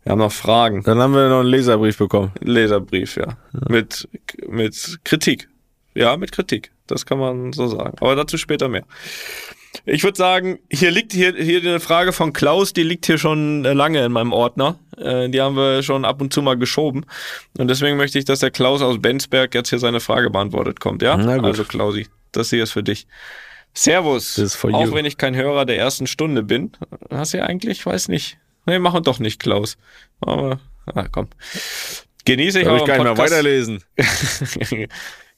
[0.04, 0.84] Wir haben noch Fragen.
[0.84, 2.32] Dann haben wir noch einen Leserbrief bekommen.
[2.40, 3.28] Leserbrief, ja.
[3.28, 3.38] ja.
[3.70, 4.08] Mit,
[4.48, 5.50] mit Kritik.
[5.94, 6.72] Ja, mit Kritik.
[6.88, 7.96] Das kann man so sagen.
[8.00, 8.86] Aber dazu später mehr.
[9.86, 13.64] Ich würde sagen, hier liegt hier, hier eine Frage von Klaus, die liegt hier schon
[13.64, 14.80] lange in meinem Ordner.
[14.98, 17.06] Äh, die haben wir schon ab und zu mal geschoben.
[17.58, 21.02] Und deswegen möchte ich, dass der Klaus aus Bensberg jetzt hier seine Frage beantwortet kommt,
[21.02, 21.16] ja?
[21.16, 23.08] Also Klausi, das hier ist für dich.
[23.74, 24.40] Servus.
[24.64, 26.72] Auch wenn ich kein Hörer der ersten Stunde bin.
[27.10, 28.38] Hast du ja eigentlich, weiß nicht.
[28.66, 29.78] Nee, machen doch nicht, Klaus.
[30.22, 31.28] Aber, ah, komm.
[32.26, 33.84] Genieße ich Darf ich nicht mehr weiterlesen.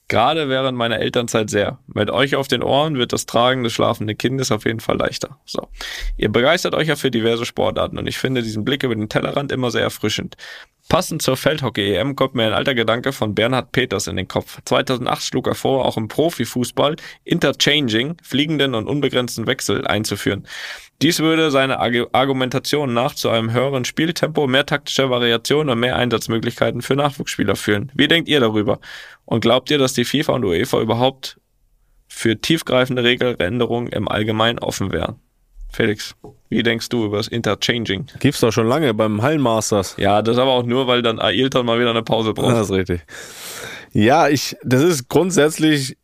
[0.08, 1.78] Gerade während meiner Elternzeit sehr.
[1.86, 5.38] Mit euch auf den Ohren wird das Tragen des schlafenden Kindes auf jeden Fall leichter.
[5.46, 5.68] So.
[6.18, 9.52] Ihr begeistert euch ja für diverse Sportarten und ich finde diesen Blick über den Tellerrand
[9.52, 10.36] immer sehr erfrischend.
[10.92, 14.58] Passend zur Feldhockey-EM kommt mir ein alter Gedanke von Bernhard Peters in den Kopf.
[14.66, 20.46] 2008 schlug er vor, auch im Profifußball Interchanging, fliegenden und unbegrenzten Wechsel einzuführen.
[21.00, 26.82] Dies würde seine Argumentation nach zu einem höheren Spieltempo, mehr taktischer Variation und mehr Einsatzmöglichkeiten
[26.82, 27.90] für Nachwuchsspieler führen.
[27.94, 28.78] Wie denkt ihr darüber?
[29.24, 31.40] Und glaubt ihr, dass die FIFA und UEFA überhaupt
[32.06, 35.18] für tiefgreifende Regeländerungen im Allgemeinen offen wären?
[35.72, 36.14] Felix,
[36.50, 38.06] wie denkst du über das Interchanging?
[38.20, 39.96] Gibt's doch schon lange beim Hallenmasters.
[39.96, 42.52] Ja, das aber auch nur, weil dann Ailton mal wieder eine Pause braucht.
[42.54, 43.00] Das ist richtig.
[43.92, 45.96] Ja, ich, das ist grundsätzlich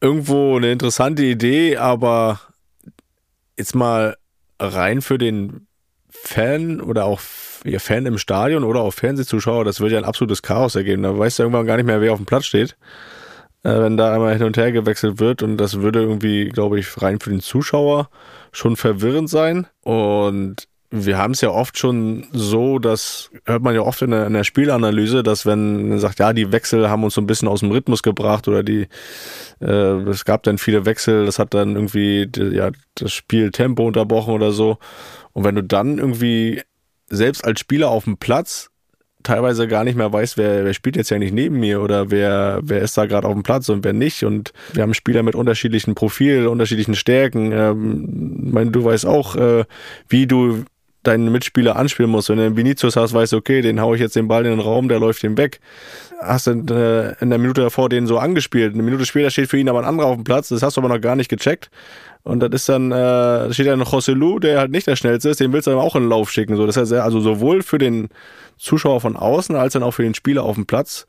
[0.00, 2.40] irgendwo eine interessante Idee, aber
[3.58, 4.16] jetzt mal
[4.58, 5.66] rein für den
[6.10, 7.20] Fan oder auch
[7.64, 11.02] ihr Fan im Stadion oder auch Fernsehzuschauer, das würde ja ein absolutes Chaos ergeben.
[11.02, 12.76] Da weißt du irgendwann gar nicht mehr, wer auf dem Platz steht,
[13.64, 15.42] äh, wenn da einmal hin und her gewechselt wird.
[15.42, 18.08] Und das würde irgendwie, glaube ich, rein für den Zuschauer
[18.52, 19.66] schon verwirrend sein.
[19.82, 24.26] Und wir haben es ja oft schon so, das hört man ja oft in der,
[24.26, 27.46] in der Spielanalyse, dass wenn man sagt, ja, die Wechsel haben uns so ein bisschen
[27.46, 28.88] aus dem Rhythmus gebracht oder die,
[29.60, 34.50] äh, es gab dann viele Wechsel, das hat dann irgendwie ja, das Spieltempo unterbrochen oder
[34.50, 34.78] so.
[35.32, 36.62] Und wenn du dann irgendwie
[37.08, 38.69] selbst als Spieler auf dem Platz
[39.22, 42.60] teilweise gar nicht mehr weiß, wer, wer spielt jetzt ja nicht neben mir oder wer,
[42.62, 44.24] wer ist da gerade auf dem Platz und wer nicht.
[44.24, 47.52] Und wir haben Spieler mit unterschiedlichen Profilen, unterschiedlichen Stärken.
[47.52, 49.64] Ähm, ich meine, du weißt auch, äh,
[50.08, 50.64] wie du
[51.02, 52.28] deinen Mitspieler anspielen musst.
[52.28, 54.50] Wenn du einen Vinicius hast, weißt du, okay, den hau ich jetzt den Ball in
[54.50, 55.60] den Raum, der läuft den weg.
[56.20, 58.74] Hast du äh, in der Minute davor den so angespielt.
[58.74, 60.80] Eine Minute später steht für ihn aber ein anderer auf dem Platz, das hast du
[60.82, 61.70] aber noch gar nicht gecheckt.
[62.22, 65.40] Und das ist dann, äh, steht noch José Lu, der halt nicht der schnellste ist,
[65.40, 66.56] den willst du dann auch in den Lauf schicken.
[66.56, 68.10] So, das heißt, also sowohl für den
[68.58, 71.06] Zuschauer von außen als dann auch für den Spieler auf dem Platz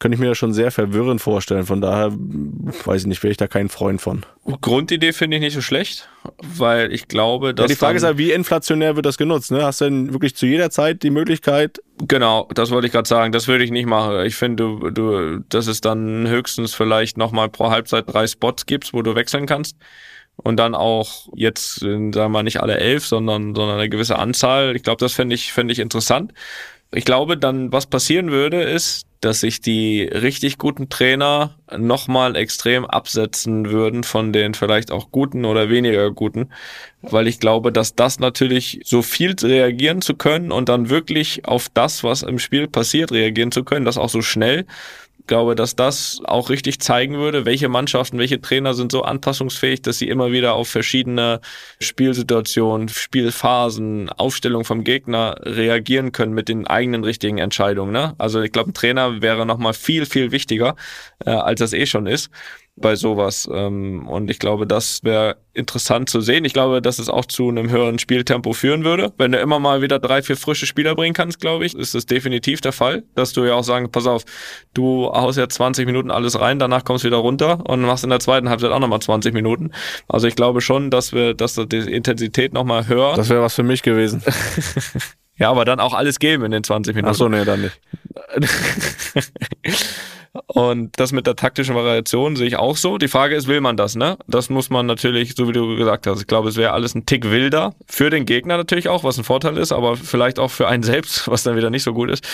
[0.00, 1.64] könnte ich mir das schon sehr verwirrend vorstellen.
[1.64, 4.26] Von daher weiß ich nicht, wäre ich da kein Freund von.
[4.60, 6.08] Grundidee finde ich nicht so schlecht,
[6.42, 7.64] weil ich glaube, dass.
[7.64, 9.50] Ja, die Frage ist halt, wie inflationär wird das genutzt?
[9.50, 9.64] Ne?
[9.64, 11.80] Hast du denn wirklich zu jeder Zeit die Möglichkeit?
[11.98, 13.32] Genau, das wollte ich gerade sagen.
[13.32, 14.24] Das würde ich nicht machen.
[14.26, 18.92] Ich finde, du, du, dass es dann höchstens vielleicht nochmal pro Halbzeit drei Spots gibt,
[18.92, 19.76] wo du wechseln kannst
[20.36, 24.74] und dann auch jetzt, sagen wir mal, nicht alle elf, sondern, sondern eine gewisse Anzahl.
[24.76, 26.32] Ich glaube, das fände ich, fände ich interessant.
[26.92, 32.84] Ich glaube, dann, was passieren würde, ist, dass sich die richtig guten Trainer nochmal extrem
[32.84, 36.50] absetzen würden von den vielleicht auch guten oder weniger guten,
[37.02, 41.68] weil ich glaube, dass das natürlich so viel reagieren zu können und dann wirklich auf
[41.72, 44.66] das, was im Spiel passiert, reagieren zu können, das auch so schnell,
[45.26, 49.98] glaube, dass das auch richtig zeigen würde, welche Mannschaften, welche Trainer sind so anpassungsfähig, dass
[49.98, 51.40] sie immer wieder auf verschiedene
[51.80, 57.92] Spielsituationen, Spielphasen, Aufstellung vom Gegner reagieren können mit den eigenen richtigen Entscheidungen.
[57.92, 58.14] Ne?
[58.18, 60.76] Also ich glaube, ein Trainer wäre nochmal viel, viel wichtiger,
[61.24, 62.30] äh, als das eh schon ist
[62.76, 63.48] bei sowas.
[63.52, 66.44] Ähm, und ich glaube, das wäre interessant zu sehen.
[66.44, 69.12] Ich glaube, dass es auch zu einem höheren Spieltempo führen würde.
[69.16, 72.06] Wenn du immer mal wieder drei, vier frische Spieler bringen kannst, glaube ich, ist das
[72.06, 73.04] definitiv der Fall.
[73.14, 74.24] Dass du ja auch sagen, pass auf,
[74.74, 78.10] du haust ja 20 Minuten alles rein, danach kommst du wieder runter und machst in
[78.10, 79.70] der zweiten Halbzeit auch nochmal 20 Minuten.
[80.08, 83.14] Also ich glaube schon, dass wir, dass die Intensität nochmal höher.
[83.14, 84.22] Das wäre was für mich gewesen.
[85.36, 87.12] ja, aber dann auch alles geben in den 20 Minuten.
[87.12, 87.80] Ach so, nee, dann nicht.
[90.46, 92.98] Und das mit der taktischen Variation sehe ich auch so.
[92.98, 94.18] Die Frage ist, will man das, ne?
[94.26, 97.06] Das muss man natürlich, so wie du gesagt hast, ich glaube, es wäre alles ein
[97.06, 97.74] Tick wilder.
[97.86, 101.28] Für den Gegner natürlich auch, was ein Vorteil ist, aber vielleicht auch für einen selbst,
[101.30, 102.26] was dann wieder nicht so gut ist.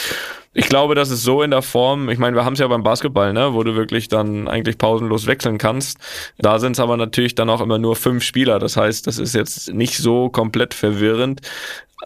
[0.54, 2.82] Ich glaube, dass es so in der Form, ich meine, wir haben es ja beim
[2.82, 5.98] Basketball, ne, wo du wirklich dann eigentlich pausenlos wechseln kannst.
[6.38, 8.58] Da sind es aber natürlich dann auch immer nur fünf Spieler.
[8.58, 11.42] Das heißt, das ist jetzt nicht so komplett verwirrend.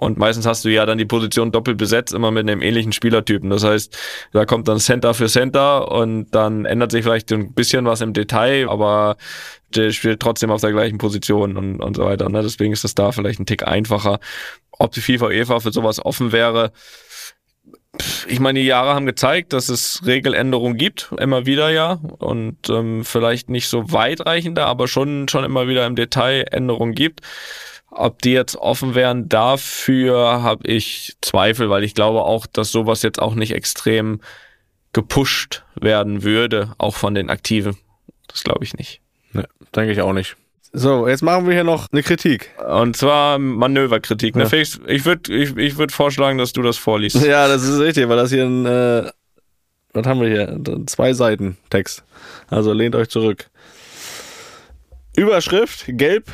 [0.00, 3.50] Und meistens hast du ja dann die Position doppelt besetzt, immer mit einem ähnlichen Spielertypen.
[3.50, 3.96] Das heißt,
[4.32, 8.12] da kommt dann Center für Center und dann ändert sich vielleicht ein bisschen was im
[8.12, 9.16] Detail, aber
[9.74, 12.28] der spielt trotzdem auf der gleichen Position und, und so weiter.
[12.28, 12.42] Ne?
[12.42, 14.18] Deswegen ist das da vielleicht ein Tick einfacher.
[14.72, 16.72] Ob die FIFA UEFA für sowas offen wäre,
[18.26, 23.04] ich meine, die Jahre haben gezeigt, dass es Regeländerungen gibt, immer wieder ja, und ähm,
[23.04, 27.20] vielleicht nicht so weitreichende, aber schon schon immer wieder im Detail Änderungen gibt.
[27.96, 33.02] Ob die jetzt offen wären, dafür habe ich Zweifel, weil ich glaube auch, dass sowas
[33.02, 34.20] jetzt auch nicht extrem
[34.92, 37.76] gepusht werden würde, auch von den Aktiven.
[38.26, 39.00] Das glaube ich nicht.
[39.32, 40.36] Ne, denke ich auch nicht.
[40.72, 42.50] So, jetzt machen wir hier noch eine Kritik.
[42.68, 44.34] Und zwar Manöverkritik.
[44.34, 44.42] Ne?
[44.42, 44.48] Ja.
[44.48, 47.24] Felix, ich würde ich, ich würd vorschlagen, dass du das vorliest.
[47.24, 49.08] Ja, das ist richtig, weil das hier ein, äh,
[49.92, 50.86] was haben wir hier?
[50.86, 52.02] Zwei Seiten Text.
[52.48, 53.50] Also lehnt euch zurück.
[55.16, 56.26] Überschrift, gelb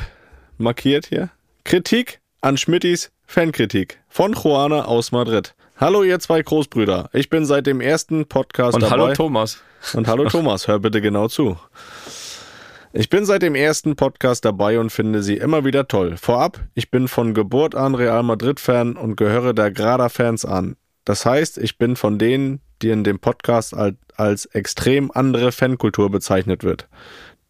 [0.57, 1.29] markiert hier.
[1.63, 5.53] Kritik an Schmittis Fankritik von Juana aus Madrid.
[5.77, 7.09] Hallo ihr zwei Großbrüder.
[7.13, 8.91] Ich bin seit dem ersten Podcast Und dabei.
[8.91, 9.61] hallo Thomas.
[9.93, 11.57] Und hallo Thomas, hör bitte genau zu.
[12.93, 16.17] Ich bin seit dem ersten Podcast dabei und finde sie immer wieder toll.
[16.17, 20.75] Vorab, ich bin von Geburt an Real Madrid-Fan und gehöre der Grada-Fans an.
[21.05, 23.73] Das heißt, ich bin von denen, die in dem Podcast
[24.15, 26.89] als extrem andere Fankultur bezeichnet wird.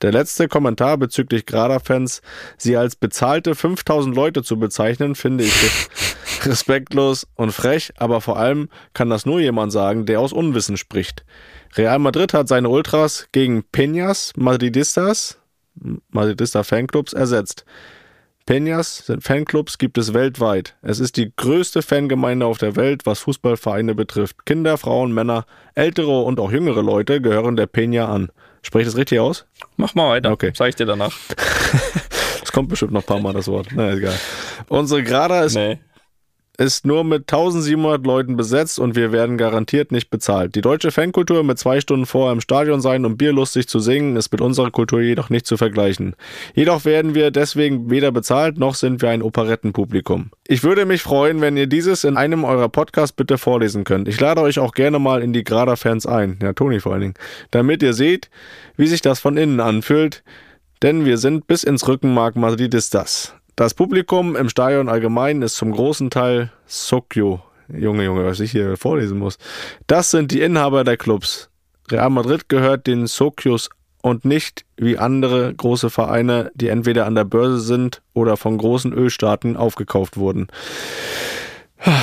[0.02, 2.22] Der letzte Kommentar bezüglich Grada-Fans,
[2.58, 5.54] sie als bezahlte 5000 Leute zu bezeichnen, finde ich
[6.43, 11.24] respektlos und frech, aber vor allem kann das nur jemand sagen, der aus Unwissen spricht.
[11.76, 15.38] Real Madrid hat seine Ultras gegen Peñas, Madridistas,
[16.10, 17.66] Madridista Fanclubs ersetzt.
[18.47, 20.76] Peñas sind Fanclubs gibt es weltweit.
[20.82, 24.45] Es ist die größte Fangemeinde auf der Welt, was Fußballvereine betrifft.
[24.45, 25.45] Kinder, Frauen, Männer,
[25.76, 28.32] ältere und auch jüngere Leute gehören der Peña an.
[28.62, 29.45] Spreche ich das richtig aus?
[29.78, 30.32] Mach mal weiter.
[30.32, 30.51] Okay.
[30.55, 31.14] Sag ich dir danach.
[32.43, 33.68] Es kommt bestimmt noch ein paar Mal das Wort.
[33.74, 34.20] Na, egal.
[34.68, 35.80] Unsere Grada ist Nee.
[36.62, 40.53] Ist nur mit 1700 Leuten besetzt und wir werden garantiert nicht bezahlt.
[40.55, 44.32] Die deutsche Fankultur mit zwei Stunden vorher im Stadion sein und bierlustig zu singen ist
[44.32, 46.16] mit unserer Kultur jedoch nicht zu vergleichen.
[46.53, 50.32] Jedoch werden wir deswegen weder bezahlt noch sind wir ein Operettenpublikum.
[50.47, 54.07] Ich würde mich freuen, wenn ihr dieses in einem eurer Podcasts bitte vorlesen könnt.
[54.07, 57.14] Ich lade euch auch gerne mal in die Grada-Fans ein, ja Toni vor allen Dingen,
[57.51, 58.30] damit ihr seht,
[58.78, 60.24] wie sich das von innen anfühlt,
[60.82, 62.36] denn wir sind bis ins Rückenmark.
[62.36, 63.34] Das
[63.76, 67.41] Publikum im Stadion allgemein ist zum großen Teil Sokyo.
[67.68, 69.38] Junge, Junge, was ich hier vorlesen muss.
[69.88, 71.49] Das sind die Inhaber der Clubs.
[71.89, 73.70] Real Madrid gehört den Sokyos
[74.02, 78.93] und nicht wie andere große Vereine, die entweder an der Börse sind oder von großen
[78.93, 80.47] Ölstaaten aufgekauft wurden.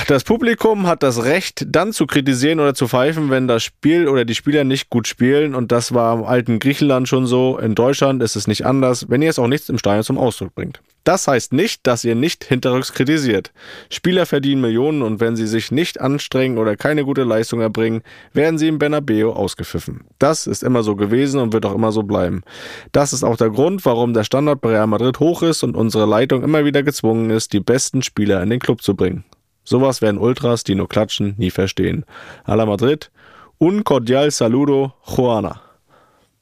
[0.07, 4.25] Das Publikum hat das Recht, dann zu kritisieren oder zu pfeifen, wenn das Spiel oder
[4.25, 5.55] die Spieler nicht gut spielen.
[5.55, 7.57] Und das war im alten Griechenland schon so.
[7.57, 10.53] In Deutschland ist es nicht anders, wenn ihr es auch nicht im Stadion zum Ausdruck
[10.53, 10.81] bringt.
[11.05, 13.53] Das heißt nicht, dass ihr nicht hinterrücks kritisiert.
[13.89, 18.01] Spieler verdienen Millionen und wenn sie sich nicht anstrengen oder keine gute Leistung erbringen,
[18.33, 20.01] werden sie im Bernabeu ausgepfiffen.
[20.19, 22.43] Das ist immer so gewesen und wird auch immer so bleiben.
[22.91, 26.05] Das ist auch der Grund, warum der Standard bei Real Madrid hoch ist und unsere
[26.05, 29.23] Leitung immer wieder gezwungen ist, die besten Spieler in den Club zu bringen.
[29.69, 32.03] Sowas werden Ultras, die nur klatschen, nie verstehen.
[32.43, 33.11] A la Madrid.
[33.59, 35.61] Un cordial saludo, Juana.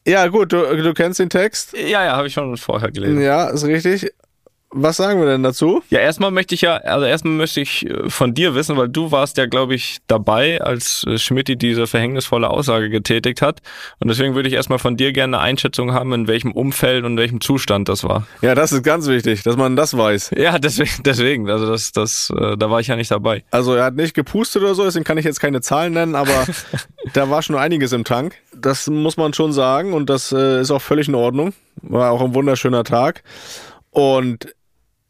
[0.08, 1.74] Ja, gut, du, du kennst den Text.
[1.74, 3.20] Ja, ja, habe ich schon vorher gelesen.
[3.20, 4.14] Ja, ist richtig.
[4.70, 5.82] Was sagen wir denn dazu?
[5.90, 9.12] Ja, erstmal möchte ich ja, also erstmal möchte ich äh, von dir wissen, weil du
[9.12, 13.62] warst ja, glaube ich, dabei, als äh, Schmidt diese verhängnisvolle Aussage getätigt hat.
[14.00, 17.12] Und deswegen würde ich erstmal von dir gerne eine Einschätzung haben, in welchem Umfeld und
[17.12, 18.28] in welchem Zustand das war.
[18.42, 20.32] Ja, das ist ganz wichtig, dass man das weiß.
[20.38, 21.50] Ja, deswegen, deswegen.
[21.50, 23.46] Also das, das, äh, da war ich ja nicht dabei.
[23.52, 26.46] Also er hat nicht gepustet oder so, deswegen kann ich jetzt keine Zahlen nennen, aber
[27.14, 28.36] da war schon einiges im Tank.
[28.54, 31.54] Das muss man schon sagen und das äh, ist auch völlig in Ordnung.
[31.84, 33.24] War auch ein wunderschöner Tag.
[33.92, 34.54] Und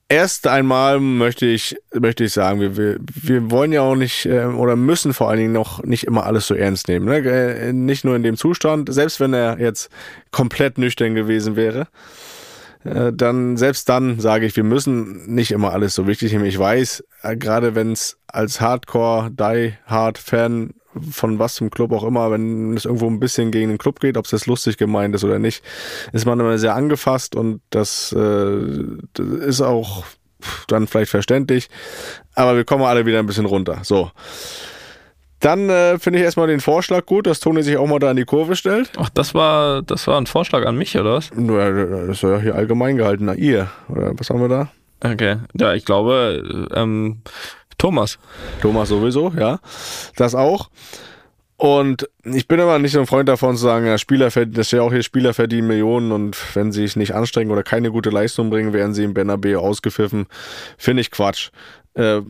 [0.10, 4.46] erst einmal möchte ich, möchte ich sagen, wir, wir, wir wollen ja auch nicht äh,
[4.46, 7.06] oder müssen vor allen Dingen noch nicht immer alles so ernst nehmen.
[7.06, 7.18] Ne?
[7.18, 9.90] Äh, Nicht nur in dem Zustand, selbst wenn er jetzt
[10.32, 11.88] komplett nüchtern gewesen wäre,
[12.84, 16.46] äh, dann selbst dann sage ich, wir müssen nicht immer alles so wichtig nehmen.
[16.46, 21.92] Ich weiß, äh, gerade wenn es als Hardcore, Die Hard Fan von was zum Club
[21.92, 24.78] auch immer, wenn es irgendwo ein bisschen gegen den Club geht, ob es jetzt lustig
[24.78, 25.64] gemeint ist oder nicht,
[26.14, 28.62] ist man immer sehr angefasst und das, äh,
[29.14, 30.04] das ist auch
[30.68, 31.70] dann vielleicht verständlich.
[32.36, 33.80] Aber wir kommen alle wieder ein bisschen runter.
[33.84, 34.12] So.
[35.40, 38.18] Dann äh, finde ich erstmal den Vorschlag gut, dass Toni sich auch mal da in
[38.18, 38.92] die Kurve stellt.
[38.98, 41.30] Ach, das war, das war ein Vorschlag an mich, oder was?
[41.30, 43.26] Das ist ja hier allgemein gehalten.
[43.26, 43.70] Na, ihr.
[43.88, 44.70] Oder was haben wir da?
[45.04, 45.38] Okay.
[45.54, 47.22] Ja, ich glaube, ähm,
[47.78, 48.18] Thomas.
[48.62, 49.60] Thomas sowieso, ja.
[50.16, 50.70] Das auch.
[51.58, 54.68] Und ich bin immer nicht so ein Freund davon zu sagen, ja, Spieler verdienen, das
[54.68, 57.90] ist ja auch hier Spieler verdienen Millionen und wenn sie sich nicht anstrengen oder keine
[57.90, 60.28] gute Leistung bringen, werden sie im Bernabeu ausgepfiffen.
[60.78, 61.50] Finde ich Quatsch.
[61.96, 62.22] Äh,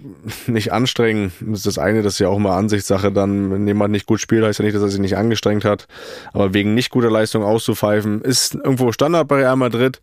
[0.48, 4.06] nicht anstrengen ist das eine, das ist ja auch immer Ansichtssache dann, wenn jemand nicht
[4.06, 5.88] gut spielt, heißt ja nicht, dass er sich nicht angestrengt hat,
[6.32, 10.00] aber wegen nicht guter Leistung auszupfeifen, ist irgendwo Standard bei Real Madrid,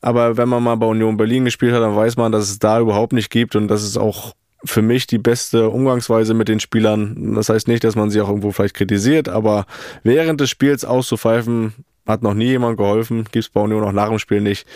[0.00, 2.80] aber wenn man mal bei Union Berlin gespielt hat, dann weiß man, dass es da
[2.80, 4.32] überhaupt nicht gibt und das ist auch
[4.64, 7.34] für mich die beste Umgangsweise mit den Spielern.
[7.34, 9.66] Das heißt nicht, dass man sie auch irgendwo vielleicht kritisiert, aber
[10.02, 11.74] während des Spiels auszupfeifen,
[12.06, 14.66] hat noch nie jemand geholfen, gibt's bei Union auch nach dem Spiel nicht.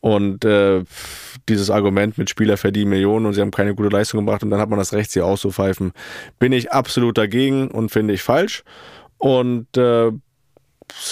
[0.00, 0.84] Und äh,
[1.48, 4.60] dieses Argument mit Spieler verdienen Millionen und sie haben keine gute Leistung gemacht und dann
[4.60, 5.92] hat man das Recht, sie auszupfeifen,
[6.38, 8.62] bin ich absolut dagegen und finde ich falsch.
[9.18, 10.12] Und äh,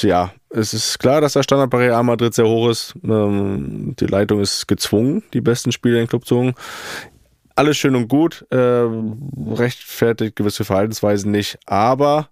[0.03, 2.95] ja, es ist klar, dass der Standard bei Real Madrid sehr hoch ist.
[3.03, 6.55] Ähm, die Leitung ist gezwungen, die besten Spieler in den Club zu holen
[7.57, 12.29] alles schön und gut, äh, rechtfertigt gewisse Verhaltensweisen nicht, aber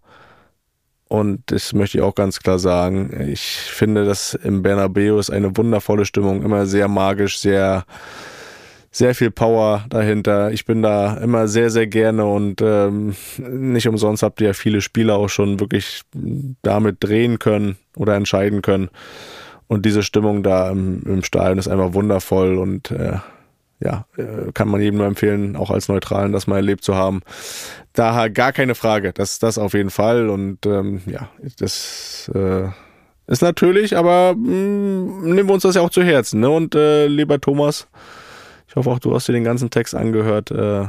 [1.09, 5.57] und das möchte ich auch ganz klar sagen, ich finde, dass im Bernabeu ist eine
[5.57, 7.85] wundervolle Stimmung, immer sehr magisch, sehr
[8.91, 10.53] sehr viel Power dahinter.
[10.53, 14.81] Ich bin da immer sehr, sehr gerne und ähm, nicht umsonst habt ihr ja viele
[14.81, 16.03] Spieler auch schon wirklich
[16.63, 18.91] damit drehen können oder entscheiden können.
[19.67, 23.19] Und diese Stimmung da im, im Stadion ist einfach wundervoll und äh,
[23.85, 27.21] ja, äh, kann man jedem nur empfehlen, auch als Neutralen das mal erlebt zu haben.
[27.93, 31.29] Daher gar keine Frage, das das auf jeden Fall und ähm, ja,
[31.59, 32.69] das äh,
[33.27, 36.41] ist natürlich, aber mh, mm, nehmen wir uns das ja auch zu Herzen.
[36.41, 36.51] Ne?
[36.51, 37.89] Und äh, lieber Thomas,
[38.69, 40.51] ich hoffe auch, du hast dir den ganzen Text angehört.
[40.51, 40.89] Äh,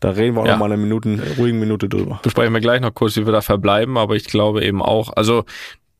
[0.00, 0.52] da reden wir auch Ja.
[0.52, 2.20] noch mal eine Minuten, ruhigen Minute drüber.
[2.22, 5.44] besprechen wir gleich noch kurz, wie wir da verbleiben, aber ich glaube eben auch, also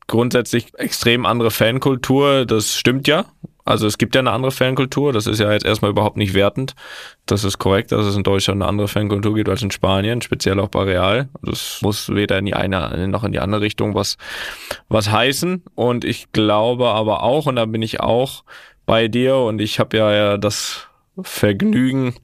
[0.09, 3.27] grundsätzlich extrem andere Fankultur, das stimmt ja.
[3.65, 6.75] Also es gibt ja eine andere Fankultur, das ist ja jetzt erstmal überhaupt nicht wertend.
[7.27, 10.59] Das ist korrekt, dass es in Deutschland eine andere Fankultur gibt als in Spanien, speziell
[10.59, 11.29] auch bei Real.
[11.43, 14.17] Das muss weder in die eine noch in die andere Richtung was,
[14.89, 15.63] was heißen.
[15.75, 18.45] Und ich glaube aber auch, und da bin ich auch
[18.85, 20.89] bei dir, und ich habe ja, ja das
[21.21, 22.15] Vergnügen,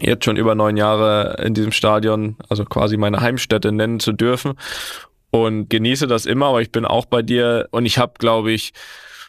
[0.00, 4.54] jetzt schon über neun Jahre in diesem Stadion, also quasi meine Heimstätte nennen zu dürfen
[5.30, 8.72] und genieße das immer, aber ich bin auch bei dir und ich habe, glaube ich,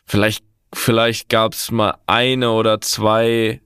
[0.06, 0.44] vielleicht
[0.74, 3.62] vielleicht gab es mal eine oder zwei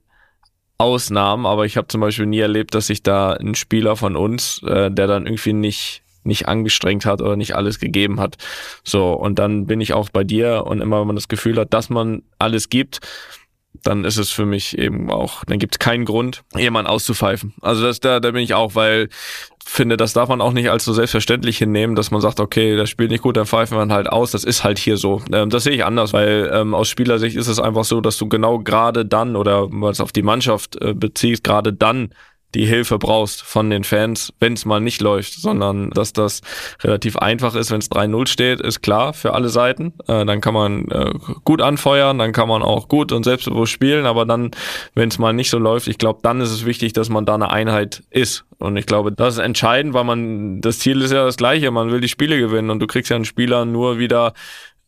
[0.78, 4.62] Ausnahmen, aber ich habe zum Beispiel nie erlebt, dass sich da ein Spieler von uns,
[4.62, 8.36] äh, der dann irgendwie nicht nicht angestrengt hat oder nicht alles gegeben hat.
[8.82, 11.72] So, und dann bin ich auch bei dir und immer, wenn man das Gefühl hat,
[11.72, 12.98] dass man alles gibt,
[13.82, 17.54] dann ist es für mich eben auch, dann gibt es keinen Grund, jemanden auszupfeifen.
[17.60, 19.08] Also das, da, da bin ich auch, weil
[19.68, 22.88] finde, das darf man auch nicht als so selbstverständlich hinnehmen, dass man sagt, okay, das
[22.88, 24.30] spielt nicht gut, dann pfeifen wir halt aus.
[24.30, 25.20] Das ist halt hier so.
[25.32, 28.28] Ähm, das sehe ich anders, weil ähm, aus Spielersicht ist es einfach so, dass du
[28.28, 32.10] genau gerade dann oder was auf die Mannschaft äh, beziehst, gerade dann
[32.56, 36.40] die Hilfe brauchst von den Fans, wenn es mal nicht läuft, sondern dass das
[36.82, 39.92] relativ einfach ist, wenn es 3-0 steht, ist klar für alle Seiten.
[40.08, 41.12] Äh, dann kann man äh,
[41.44, 44.52] gut anfeuern, dann kann man auch gut und selbstbewusst spielen, aber dann,
[44.94, 47.34] wenn es mal nicht so läuft, ich glaube, dann ist es wichtig, dass man da
[47.34, 48.46] eine Einheit ist.
[48.58, 51.90] Und ich glaube, das ist entscheidend, weil man, das Ziel ist ja das gleiche, man
[51.90, 54.32] will die Spiele gewinnen und du kriegst ja einen Spieler nur wieder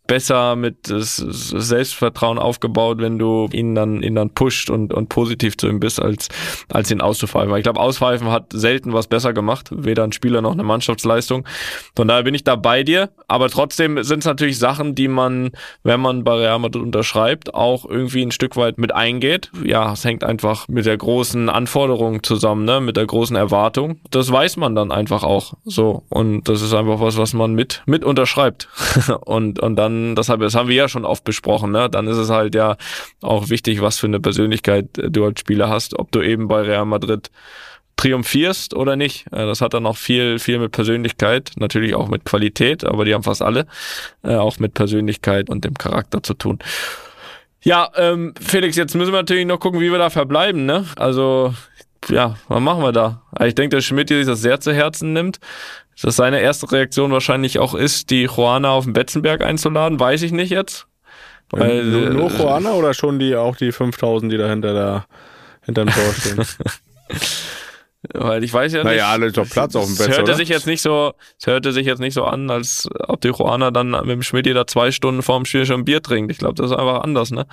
[0.08, 5.68] besser mit Selbstvertrauen aufgebaut, wenn du ihn dann, ihn dann pusht und, und positiv zu
[5.68, 6.28] ihm bist, als,
[6.72, 7.50] als ihn auszupfeifen.
[7.50, 9.68] Weil ich glaube, Auspfeifen hat selten was besser gemacht.
[9.70, 11.46] Weder ein Spieler noch eine Mannschaftsleistung.
[11.94, 13.10] Von daher bin ich da bei dir.
[13.28, 15.50] Aber trotzdem sind es natürlich Sachen, die man,
[15.82, 19.50] wenn man bei Real Madrid unterschreibt, auch irgendwie ein Stück weit mit eingeht.
[19.62, 22.80] Ja, es hängt einfach mit der großen Anforderung zusammen, ne?
[22.80, 24.00] mit der großen Erwartung.
[24.10, 26.04] Das weiß man dann einfach auch so.
[26.08, 28.68] Und das ist einfach was, was man mit, mit unterschreibt.
[29.26, 31.88] und, und dann, das, haben, das haben wir ja schon oft besprochen, ne?
[31.90, 32.76] dann ist es halt ja
[33.20, 36.86] auch wichtig, was für eine Persönlichkeit du als Spieler hast, ob du eben bei Real
[36.86, 37.30] Madrid
[37.98, 39.26] triumphierst oder nicht.
[39.32, 43.12] Äh, das hat dann auch viel, viel mit Persönlichkeit, natürlich auch mit Qualität, aber die
[43.12, 43.66] haben fast alle
[44.22, 46.58] äh, auch mit Persönlichkeit und dem Charakter zu tun.
[47.62, 50.86] Ja, ähm, Felix, jetzt müssen wir natürlich noch gucken, wie wir da verbleiben, ne?
[50.96, 51.54] Also,
[52.08, 53.22] ja, was machen wir da?
[53.44, 55.40] Ich denke, dass Schmidt sich das sehr zu Herzen nimmt.
[56.02, 60.32] Dass seine erste Reaktion wahrscheinlich auch ist, die Juana auf den Betzenberg einzuladen, weiß ich
[60.32, 60.86] nicht jetzt.
[61.50, 65.06] Weil, nur, nur Juana oder schon die auch die 5000, die da hinter der
[65.62, 66.44] hinterm Tor stehen?
[68.14, 69.02] Weil ich weiß ja naja, nicht.
[69.02, 70.08] Naja, alle doch Platz auf dem Bett.
[70.08, 70.34] Es hörte oder?
[70.34, 73.70] sich jetzt nicht so, es hörte sich jetzt nicht so an, als ob die Juana
[73.70, 76.30] dann mit dem Schmidt da zwei Stunden vorm Spiel schon Bier trinkt.
[76.30, 77.46] Ich glaube, das ist einfach anders, ne?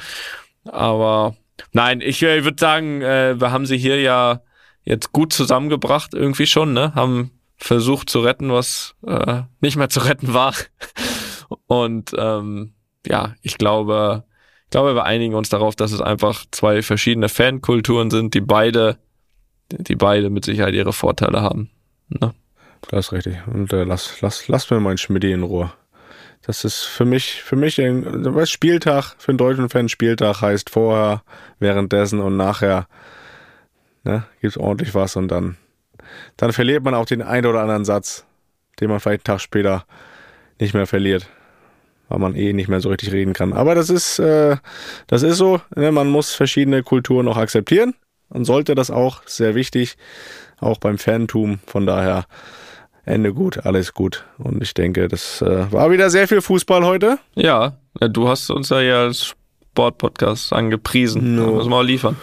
[0.66, 1.36] Aber
[1.72, 4.42] nein, ich, ich würde sagen, äh, wir haben sie hier ja
[4.84, 6.94] jetzt gut zusammengebracht, irgendwie schon, ne?
[6.94, 10.54] Haben versucht zu retten, was äh, nicht mehr zu retten war.
[11.68, 12.74] Und ähm,
[13.06, 14.24] ja, ich glaube,
[14.66, 18.98] ich glaube, wir einigen uns darauf, dass es einfach zwei verschiedene Fankulturen sind, die beide
[19.72, 21.70] die beide mit Sicherheit ihre Vorteile haben.
[22.10, 22.34] Ne?
[22.90, 23.38] Das ist richtig.
[23.48, 25.72] Und äh, lass, lass, lass mir meinen Schmidt in Ruhe.
[26.46, 30.70] Das ist für mich, für mich ein was Spieltag, für einen deutschen Fan Spieltag heißt
[30.70, 31.24] vorher,
[31.58, 32.88] währenddessen und nachher
[34.04, 35.58] ne, gibt's ordentlich was und dann,
[36.38, 38.26] dann verliert man auch den einen oder anderen Satz,
[38.80, 39.86] den man vielleicht einen Tag später
[40.60, 41.28] nicht mehr verliert,
[42.10, 43.54] weil man eh nicht mehr so richtig reden kann.
[43.54, 44.58] Aber das ist, äh,
[45.08, 47.96] das ist so, ne, man muss verschiedene Kulturen auch akzeptieren
[48.30, 49.98] und sollte das auch, sehr wichtig,
[50.60, 51.60] auch beim Fantum.
[51.68, 52.26] Von daher
[53.06, 54.26] Ende gut, alles gut.
[54.38, 57.20] Und ich denke, das äh, war wieder sehr viel Fußball heute.
[57.36, 59.36] Ja, du hast uns ja als
[59.76, 61.36] Sportpodcast angepriesen.
[61.36, 61.46] No.
[61.46, 62.18] Da müssen wir auch liefern.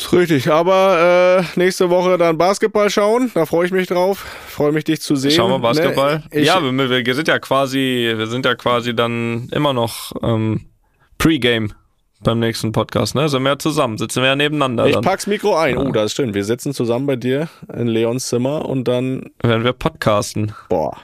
[0.00, 4.24] Ist richtig, aber äh, nächste Woche dann Basketball schauen, da freue ich mich drauf.
[4.48, 5.30] Freue mich dich zu sehen.
[5.30, 6.22] Schauen wir Basketball.
[6.32, 10.70] Ne, ja, wir, wir, sind ja quasi, wir sind ja quasi dann immer noch ähm,
[11.18, 11.74] Pre-Game
[12.22, 13.28] beim nächsten Podcast, ne?
[13.28, 14.86] Sind wir ja zusammen, sitzen wir ja nebeneinander.
[14.86, 15.04] Ich dann.
[15.04, 15.76] pack's Mikro ein.
[15.76, 16.32] Oh, das ist schön.
[16.32, 20.54] Wir sitzen zusammen bei dir in Leons Zimmer und dann werden wir podcasten.
[20.70, 20.96] Boah.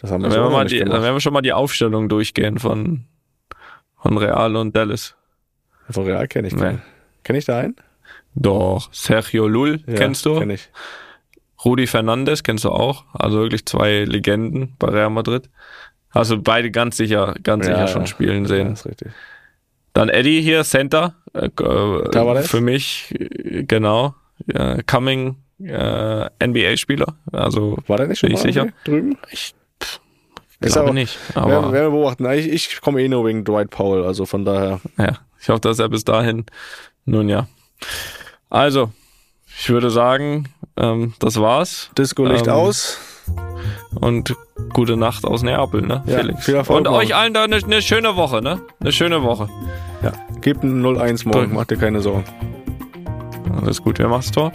[0.00, 2.08] Das haben wir, dann, werden wir mal die, dann werden wir schon mal die Aufstellung
[2.08, 3.04] durchgehen von,
[4.02, 5.14] von Real und Dallas.
[5.88, 6.78] Von Real kenne ich nee.
[7.22, 7.76] Kenne ich da einen?
[8.38, 8.88] Doch.
[8.92, 10.38] Sergio Lul ja, kennst du?
[10.38, 10.68] Kenn ich.
[11.64, 13.04] Rudi Fernandes kennst du auch.
[13.12, 15.50] Also wirklich zwei Legenden bei Real Madrid.
[16.10, 18.72] Also beide ganz sicher, ganz ja, sicher schon spielen sehen.
[18.72, 19.08] Ist richtig.
[19.92, 21.16] Dann Eddie hier, Center.
[21.32, 21.50] Äh,
[22.42, 23.14] für mich,
[23.66, 24.14] genau.
[24.46, 27.16] Äh, coming äh, NBA-Spieler.
[27.32, 28.68] Also War der nicht schon bin ich sicher.
[28.84, 29.18] drüben?
[29.30, 29.54] Ich
[30.60, 31.18] glaube nicht.
[31.34, 32.30] Aber werden wir beobachten.
[32.32, 34.80] Ich, ich komme eh nur wegen Dwight Powell, also von daher.
[34.96, 36.46] Ja, ich hoffe, dass er bis dahin.
[37.04, 37.48] Nun ja.
[38.50, 38.90] Also,
[39.58, 41.90] ich würde sagen, ähm, das war's.
[41.96, 42.98] Disco-Licht ähm, aus.
[44.00, 44.34] Und
[44.72, 46.44] gute Nacht aus Neapel, ne, ja, Felix?
[46.44, 46.96] Viel Erfolg Und morgen.
[47.04, 48.62] euch allen da eine, eine, schöne Woche, ne?
[48.80, 49.48] Eine schöne Woche.
[50.02, 52.24] Ja, gebt ein 0-1 morgen, mach dir keine Sorgen.
[53.60, 53.98] Alles gut.
[53.98, 54.52] Wer macht das Tor?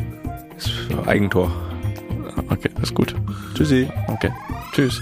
[1.06, 1.52] Eigentor.
[2.50, 3.16] Okay, ist gut.
[3.54, 3.90] Tschüssi.
[4.08, 4.32] Okay.
[4.72, 5.02] Tschüss.